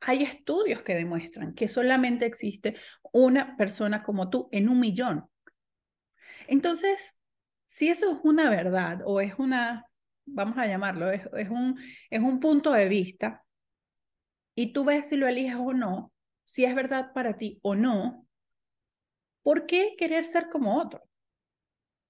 hay 0.00 0.22
estudios 0.22 0.82
que 0.82 0.94
demuestran 0.94 1.52
que 1.54 1.66
solamente 1.66 2.26
existe 2.26 2.76
una 3.12 3.56
persona 3.56 4.04
como 4.04 4.30
tú 4.30 4.48
en 4.52 4.68
un 4.68 4.78
millón. 4.78 5.26
Entonces, 6.46 7.19
si 7.70 7.88
eso 7.88 8.10
es 8.10 8.18
una 8.24 8.50
verdad 8.50 9.00
o 9.04 9.20
es 9.20 9.38
una, 9.38 9.86
vamos 10.26 10.58
a 10.58 10.66
llamarlo, 10.66 11.08
es, 11.12 11.48
un, 11.48 11.78
es 12.10 12.20
un 12.20 12.40
punto 12.40 12.72
de 12.72 12.88
vista, 12.88 13.44
y 14.56 14.72
tú 14.72 14.84
ves 14.84 15.08
si 15.08 15.16
lo 15.16 15.28
eliges 15.28 15.54
o 15.54 15.72
no, 15.72 16.12
si 16.42 16.64
es 16.64 16.74
verdad 16.74 17.12
para 17.14 17.38
ti 17.38 17.60
o 17.62 17.76
no, 17.76 18.26
¿por 19.44 19.66
qué 19.66 19.94
querer 19.96 20.24
ser 20.24 20.48
como 20.48 20.78
otro? 20.78 21.00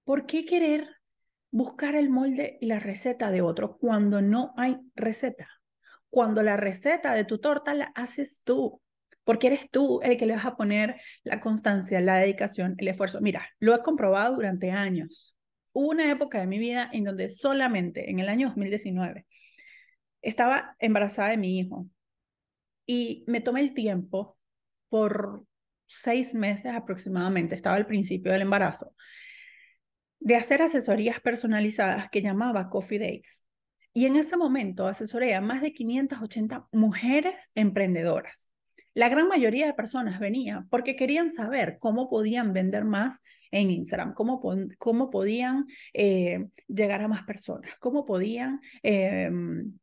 ¿Por 0.05 0.25
qué 0.25 0.47
querer 0.47 0.89
buscar 1.51 1.95
el 1.95 2.09
molde 2.09 2.57
y 2.63 2.67
la 2.67 2.81
receta 2.81 3.31
de 3.31 3.43
otro 3.43 3.77
cuando 3.77 4.23
no 4.23 4.55
hay 4.57 4.79
receta? 4.95 5.47
Cuando 6.09 6.43
la 6.43 6.57
receta 6.57 7.13
de 7.13 7.27
tu 7.27 7.39
torta 7.39 7.75
la 7.75 7.93
haces 7.95 8.41
tú, 8.45 8.81
porque 9.25 9.49
eres 9.49 9.71
tú 9.71 10.01
el 10.03 10.17
que 10.17 10.25
le 10.25 10.37
vas 10.37 10.47
a 10.47 10.57
poner 10.57 10.99
la 11.23 11.39
constancia, 11.39 12.01
la 12.01 12.17
dedicación, 12.17 12.77
el 12.79 12.89
esfuerzo. 12.89 13.21
Mira, 13.21 13.47
lo 13.59 13.75
he 13.75 13.83
comprobado 13.83 14.37
durante 14.37 14.71
años. 14.71 15.37
Una 15.73 16.11
época 16.11 16.41
de 16.41 16.47
mi 16.47 16.59
vida 16.59 16.89
en 16.93 17.05
donde 17.05 17.29
solamente 17.29 18.11
en 18.11 18.19
el 18.19 18.29
año 18.29 18.49
2019 18.49 19.27
estaba 20.23 20.77
embarazada 20.79 21.29
de 21.31 21.37
mi 21.37 21.59
hijo 21.59 21.87
y 22.87 23.25
me 23.27 23.41
tomé 23.41 23.61
el 23.61 23.75
tiempo 23.75 24.37
por 24.89 25.45
seis 25.87 26.35
meses 26.35 26.73
aproximadamente, 26.75 27.55
estaba 27.55 27.77
al 27.77 27.87
principio 27.87 28.33
del 28.33 28.43
embarazo, 28.43 28.95
de 30.19 30.37
hacer 30.37 30.63
asesorías 30.63 31.21
personalizadas 31.21 32.11
que 32.11 32.23
llamaba 32.23 32.69
Coffee 32.69 32.99
Dates. 32.99 33.45
Y 33.93 34.07
en 34.07 34.17
ese 34.17 34.37
momento 34.37 34.87
asesoré 34.87 35.35
a 35.35 35.41
más 35.41 35.63
de 35.63 35.73
580 35.73 36.69
mujeres 36.73 37.51
emprendedoras. 37.55 38.50
La 38.95 39.09
gran 39.09 39.29
mayoría 39.29 39.67
de 39.67 39.75
personas 39.75 40.19
venía 40.19 40.67
porque 40.71 40.97
querían 40.97 41.31
saber 41.31 41.79
cómo 41.79 42.09
podían 42.11 42.53
vender 42.53 42.85
más 42.85 43.21
en 43.53 43.71
Instagram, 43.71 44.15
cómo, 44.15 44.41
cómo 44.79 45.11
podían 45.11 45.67
eh, 45.95 46.47
llegar 46.69 47.03
a 47.03 47.09
más 47.09 47.23
personas, 47.25 47.73
cómo 47.79 48.05
podían 48.05 48.61
em, 48.83 49.79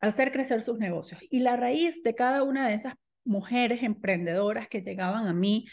hacer 0.00 0.32
crecer 0.32 0.62
sus 0.62 0.78
negocios. 0.78 1.20
Y 1.30 1.40
la 1.40 1.56
raíz 1.56 2.02
de 2.02 2.14
cada 2.14 2.42
una 2.42 2.68
de 2.68 2.74
esas 2.74 2.94
mujeres 3.24 3.82
emprendedoras 3.82 4.68
que 4.68 4.82
llegaban 4.82 5.26
a 5.26 5.34
mí 5.34 5.66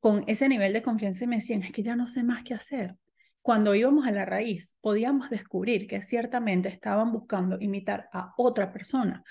con 0.00 0.24
ese 0.26 0.48
nivel 0.48 0.72
de 0.72 0.82
confianza 0.82 1.24
y 1.24 1.28
me 1.28 1.36
decían, 1.36 1.62
es 1.62 1.72
que 1.72 1.82
ya 1.82 1.96
no 1.96 2.06
sé 2.06 2.22
más 2.22 2.44
qué 2.44 2.54
hacer. 2.54 2.96
Cuando 3.42 3.74
íbamos 3.74 4.06
a 4.06 4.12
la 4.12 4.24
raíz, 4.24 4.74
podíamos 4.80 5.28
descubrir 5.28 5.86
que 5.86 6.00
ciertamente 6.00 6.68
estaban 6.68 7.12
buscando 7.12 7.58
imitar 7.60 8.08
a 8.12 8.32
otra 8.36 8.72
persona 8.72 9.24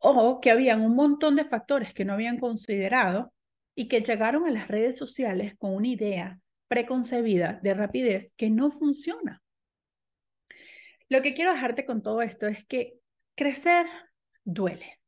o 0.00 0.40
que 0.40 0.50
habían 0.50 0.80
un 0.80 0.94
montón 0.96 1.36
de 1.36 1.44
factores 1.44 1.94
que 1.94 2.04
no 2.04 2.14
habían 2.14 2.38
considerado 2.38 3.32
y 3.74 3.88
que 3.88 4.00
llegaron 4.00 4.46
a 4.46 4.50
las 4.50 4.68
redes 4.68 4.96
sociales 4.96 5.54
con 5.58 5.74
una 5.74 5.88
idea 5.88 6.40
preconcebida 6.68 7.60
de 7.62 7.74
rapidez 7.74 8.32
que 8.36 8.50
no 8.50 8.70
funciona. 8.70 9.42
Lo 11.08 11.22
que 11.22 11.34
quiero 11.34 11.52
dejarte 11.52 11.84
con 11.84 12.02
todo 12.02 12.22
esto 12.22 12.46
es 12.46 12.64
que 12.64 12.94
crecer 13.34 13.86
duele. 14.44 15.00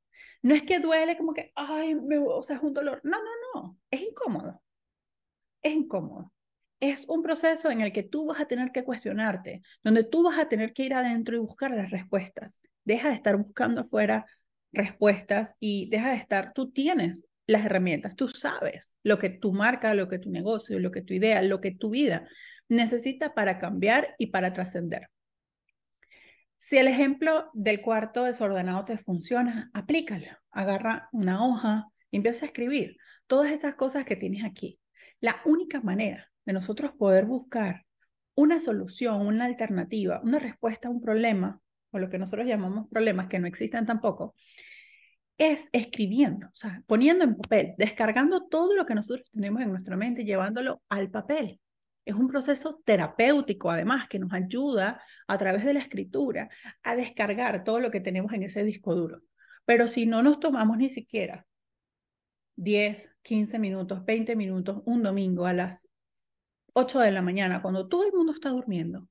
No 0.43 0.55
es 0.55 0.65
que 0.65 0.81
duele 0.81 1.17
como 1.17 1.33
que, 1.33 1.53
ay, 1.55 1.95
me, 1.95 2.19
o 2.19 2.43
sea, 2.43 2.57
es 2.57 2.63
un 2.63 2.75
dolor. 2.75 3.01
No, 3.05 3.19
no, 3.19 3.31
no, 3.55 3.79
es 3.91 4.01
incómodo. 4.01 4.61
Es 5.63 5.73
incómodo. 5.73 6.33
Es 6.81 7.09
un 7.09 7.23
proceso 7.23 7.71
en 7.71 7.81
el 7.81 7.93
que 7.93 8.03
tú 8.03 8.27
vas 8.27 8.41
a 8.41 8.47
tener 8.47 8.73
que 8.73 8.83
cuestionarte, 8.83 9.63
donde 9.85 10.03
tú 10.03 10.25
vas 10.25 10.39
a 10.39 10.49
tener 10.49 10.73
que 10.73 10.83
ir 10.83 10.95
adentro 10.95 11.37
y 11.37 11.39
buscar 11.39 11.71
las 11.71 11.91
respuestas. 11.93 12.61
Deja 12.85 13.11
de 13.11 13.15
estar 13.15 13.37
buscando 13.37 13.83
afuera 13.83 14.27
respuestas 14.73 15.57
y 15.61 15.89
deja 15.91 16.11
de 16.11 16.17
estar, 16.17 16.53
tú 16.55 16.71
tienes 16.71 17.27
las 17.47 17.65
herramientas, 17.65 18.17
tú 18.17 18.29
sabes 18.29 18.95
lo 19.03 19.19
que 19.19 19.31
tu 19.31 19.53
marca, 19.53 19.95
lo 19.95 20.09
que 20.09 20.19
tu 20.19 20.31
negocio, 20.31 20.79
lo 20.79 20.91
que 20.91 21.03
tu 21.03 21.15
idea, 21.15 21.43
lo 21.43 21.61
que 21.61 21.73
tu 21.73 21.91
vida 21.91 22.29
necesita 22.69 23.35
para 23.35 23.59
cambiar 23.59 24.15
y 24.19 24.29
para 24.29 24.53
trascender. 24.53 25.09
Si 26.59 26.79
el 26.79 26.87
ejemplo 26.87 27.51
del 27.55 27.83
cuarto 27.83 28.25
desordenado 28.25 28.85
te 28.85 28.97
funciona, 28.97 29.71
aplícalo. 29.75 30.29
Agarra 30.53 31.09
una 31.11 31.45
hoja 31.45 31.89
y 32.11 32.19
empieza 32.19 32.45
a 32.45 32.49
escribir 32.49 32.97
todas 33.27 33.51
esas 33.51 33.75
cosas 33.75 34.05
que 34.05 34.15
tienes 34.15 34.45
aquí. 34.45 34.79
La 35.21 35.41
única 35.45 35.81
manera 35.81 36.31
de 36.45 36.53
nosotros 36.53 36.93
poder 36.93 37.25
buscar 37.25 37.85
una 38.35 38.61
solución, 38.61 39.27
una 39.27 39.45
alternativa, 39.45 40.21
una 40.23 40.39
respuesta 40.39 40.89
a 40.89 40.91
un 40.91 41.01
problema, 41.01 41.61
o 41.93 41.99
lo 41.99 42.11
que 42.11 42.19
nosotros 42.19 42.47
llamamos 42.47 42.89
problemas 42.89 43.29
que 43.29 43.39
no 43.39 43.47
existen 43.47 43.87
tampoco, 43.87 44.35
es 45.39 45.69
escribiendo, 45.73 46.49
o 46.49 46.55
sea, 46.55 46.83
poniendo 46.87 47.25
en 47.25 47.37
papel, 47.37 47.75
descargando 47.79 48.49
todo 48.49 48.77
lo 48.77 48.87
que 48.87 48.95
nosotros 48.95 49.29
tenemos 49.33 49.63
en 49.63 49.71
nuestra 49.71 49.97
mente 49.97 50.23
y 50.23 50.25
llevándolo 50.25 50.83
al 50.89 51.11
papel. 51.11 51.61
Es 52.05 52.15
un 52.15 52.29
proceso 52.29 52.81
terapéutico, 52.85 53.71
además, 53.71 54.09
que 54.09 54.19
nos 54.19 54.33
ayuda 54.33 55.01
a 55.29 55.39
través 55.39 55.65
de 55.65 55.75
la 55.75 55.81
escritura 55.81 56.51
a 56.83 56.97
descargar 56.97 57.65
todo 57.65 57.81
lo 57.81 57.91
que 57.91 58.01
tenemos 58.01 58.33
en 58.33 58.43
ese 58.43 58.65
disco 58.65 58.95
duro. 58.95 59.23
Pero 59.65 59.87
si 59.89 60.07
no 60.07 60.23
nos 60.23 60.41
tomamos 60.41 60.77
ni 60.79 60.89
siquiera 60.89 61.47
10, 62.57 63.15
15 63.23 63.59
minutos, 63.59 64.05
20 64.05 64.37
minutos, 64.37 64.83
un 64.85 65.03
domingo 65.03 65.47
a 65.47 65.53
las 65.53 65.89
8 66.75 67.01
de 67.01 67.13
la 67.13 67.23
mañana, 67.23 67.63
cuando 67.63 67.89
todo 67.89 68.05
el 68.05 68.13
mundo 68.13 68.33
está 68.33 68.51
durmiendo, 68.51 69.09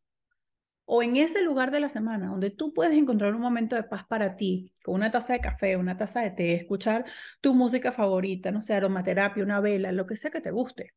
o 0.86 1.04
en 1.04 1.17
ese 1.17 1.41
lugar 1.44 1.72
de 1.72 1.80
la 1.80 1.89
semana 1.89 2.28
donde 2.28 2.50
tú 2.52 2.74
puedes 2.74 2.98
encontrar 2.98 3.34
un 3.36 3.41
momento 3.41 3.76
de 3.76 3.84
paz 3.84 4.06
para 4.08 4.36
ti, 4.36 4.74
con 4.84 4.96
una 4.96 5.12
taza 5.12 5.34
de 5.34 5.41
café, 5.41 5.78
una 5.78 5.98
taza 5.98 6.22
de 6.22 6.32
té, 6.32 6.54
escuchar 6.56 7.06
tu 7.41 7.54
música 7.54 7.91
favorita, 7.91 8.52
no 8.52 8.62
sé, 8.62 8.74
aromaterapia, 8.74 9.44
una 9.44 9.60
vela, 9.62 9.91
lo 9.91 10.06
que 10.08 10.17
sea 10.17 10.32
que 10.32 10.41
te 10.41 10.52
guste, 10.52 10.94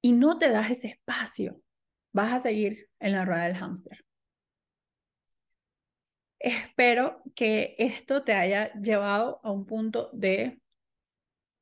y 0.00 0.12
no 0.12 0.38
te 0.38 0.50
das 0.50 0.70
ese 0.70 0.88
espacio, 0.88 1.60
vas 2.12 2.32
a 2.32 2.40
seguir 2.40 2.88
en 3.00 3.12
la 3.12 3.24
rueda 3.24 3.44
del 3.44 3.56
hámster. 3.56 4.04
Espero 6.38 7.22
que 7.34 7.74
esto 7.78 8.22
te 8.22 8.34
haya 8.34 8.72
llevado 8.74 9.40
a 9.42 9.50
un 9.50 9.66
punto 9.66 10.10
de 10.12 10.60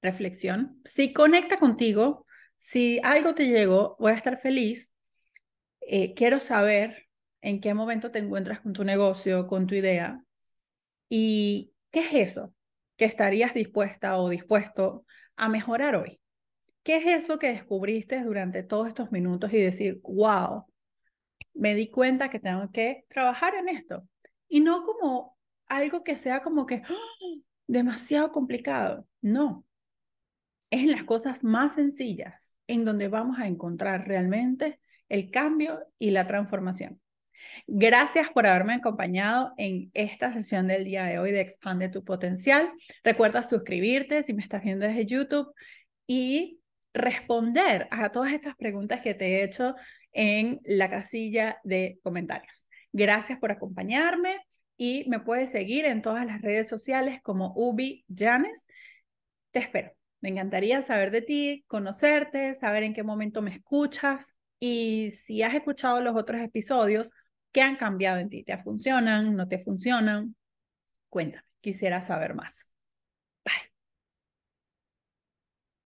reflexión. 0.03 0.81
Si 0.85 1.13
conecta 1.13 1.59
contigo, 1.59 2.27
si 2.57 3.01
algo 3.03 3.35
te 3.35 3.49
llegó, 3.49 3.97
voy 3.99 4.13
a 4.13 4.17
estar 4.17 4.39
feliz. 4.39 4.94
Eh, 5.87 6.15
quiero 6.15 6.41
saber 6.41 7.09
en 7.41 7.61
qué 7.61 7.75
momento 7.75 8.11
te 8.11 8.19
encuentras 8.19 8.61
con 8.61 8.73
tu 8.73 8.85
negocio, 8.85 9.47
con 9.47 9.67
tu 9.67 9.75
idea 9.75 10.25
y 11.09 11.73
qué 11.91 12.01
es 12.01 12.31
eso 12.31 12.55
que 12.97 13.05
estarías 13.05 13.55
dispuesta 13.55 14.17
o 14.19 14.29
dispuesto 14.29 15.05
a 15.37 15.49
mejorar 15.49 15.97
hoy. 15.97 16.21
¿Qué 16.83 16.97
es 16.97 17.25
eso 17.25 17.39
que 17.39 17.49
descubriste 17.49 18.23
durante 18.23 18.63
todos 18.63 18.89
estos 18.89 19.11
minutos 19.11 19.53
y 19.53 19.61
decir, 19.61 20.01
wow, 20.03 20.67
me 21.55 21.75
di 21.75 21.91
cuenta 21.91 22.31
que 22.31 22.41
tengo 22.41 22.71
que 22.73 23.05
trabajar 23.09 23.55
en 23.55 23.69
esto? 23.69 24.07
Y 24.49 24.61
no 24.61 24.85
como 24.85 25.37
algo 25.67 26.05
que 26.05 26.17
sea 26.17 26.41
como 26.43 26.67
que 26.67 26.83
¡ah! 26.87 27.41
demasiado 27.67 28.33
complicado. 28.33 29.07
No, 29.21 29.65
es 30.71 30.81
en 30.81 30.91
las 30.91 31.05
cosas 31.05 31.45
más 31.45 31.75
sencillas 31.75 32.59
en 32.67 32.85
donde 32.85 33.09
vamos 33.09 33.39
a 33.39 33.47
encontrar 33.47 34.09
realmente 34.09 34.81
el 35.15 35.31
cambio 35.31 35.81
y 35.99 36.11
la 36.11 36.27
transformación. 36.27 37.01
Gracias 37.69 38.31
por 38.31 38.47
haberme 38.47 38.75
acompañado 38.75 39.53
en 39.57 39.93
esta 39.95 40.33
sesión 40.33 40.67
del 40.67 40.85
día 40.85 41.05
de 41.05 41.21
hoy 41.21 41.31
de 41.31 41.41
Expande 41.41 41.89
tu 41.89 42.05
Potencial. 42.05 42.73
Recuerda 43.05 43.45
suscribirte 43.45 44.25
si 44.25 44.35
me 44.35 44.43
estás 44.43 44.65
viendo 44.65 44.87
desde 44.87 45.07
YouTube 45.07 45.55
y 46.09 46.59
responder 46.93 47.87
a 47.93 48.11
todas 48.11 48.33
estas 48.33 48.57
preguntas 48.57 49.03
que 49.03 49.15
te 49.15 49.27
he 49.27 49.45
hecho 49.45 49.77
en 50.13 50.61
la 50.65 50.91
casilla 50.91 51.61
de 51.63 52.01
comentarios. 52.03 52.69
Gracias 52.93 53.39
por 53.39 53.53
acompañarme 53.53 54.41
y 54.77 55.09
me 55.09 55.21
puedes 55.21 55.51
seguir 55.51 55.85
en 55.85 56.03
todas 56.03 56.27
las 56.27 56.43
redes 56.43 56.69
sociales 56.69 57.21
como 57.23 57.53
Ubi 57.55 58.05
Janes. 58.13 58.67
Te 59.53 59.61
espero. 59.61 59.93
Me 60.21 60.31
encantaría 60.31 60.83
saber 60.83 61.13
de 61.13 61.23
ti, 61.23 61.65
conocerte, 61.69 62.57
saber 62.57 62.83
en 62.83 62.95
qué 62.95 63.05
momento 63.05 63.43
me 63.43 63.53
escuchas 63.53 64.35
y 64.67 65.11
si 65.11 65.43
has 65.43 65.55
escuchado 65.55 66.01
los 66.01 66.17
otros 66.17 66.41
episodios, 66.41 67.11
¿qué 67.53 67.61
han 67.61 67.77
cambiado 67.77 68.19
en 68.19 68.31
ti? 68.31 68.45
¿Te 68.45 68.57
funcionan? 68.57 69.37
¿No 69.37 69.47
te 69.47 69.59
funcionan? 69.59 70.37
Cuéntame, 71.11 71.45
quisiera 71.61 72.01
saber 72.01 72.35
más. 72.35 72.74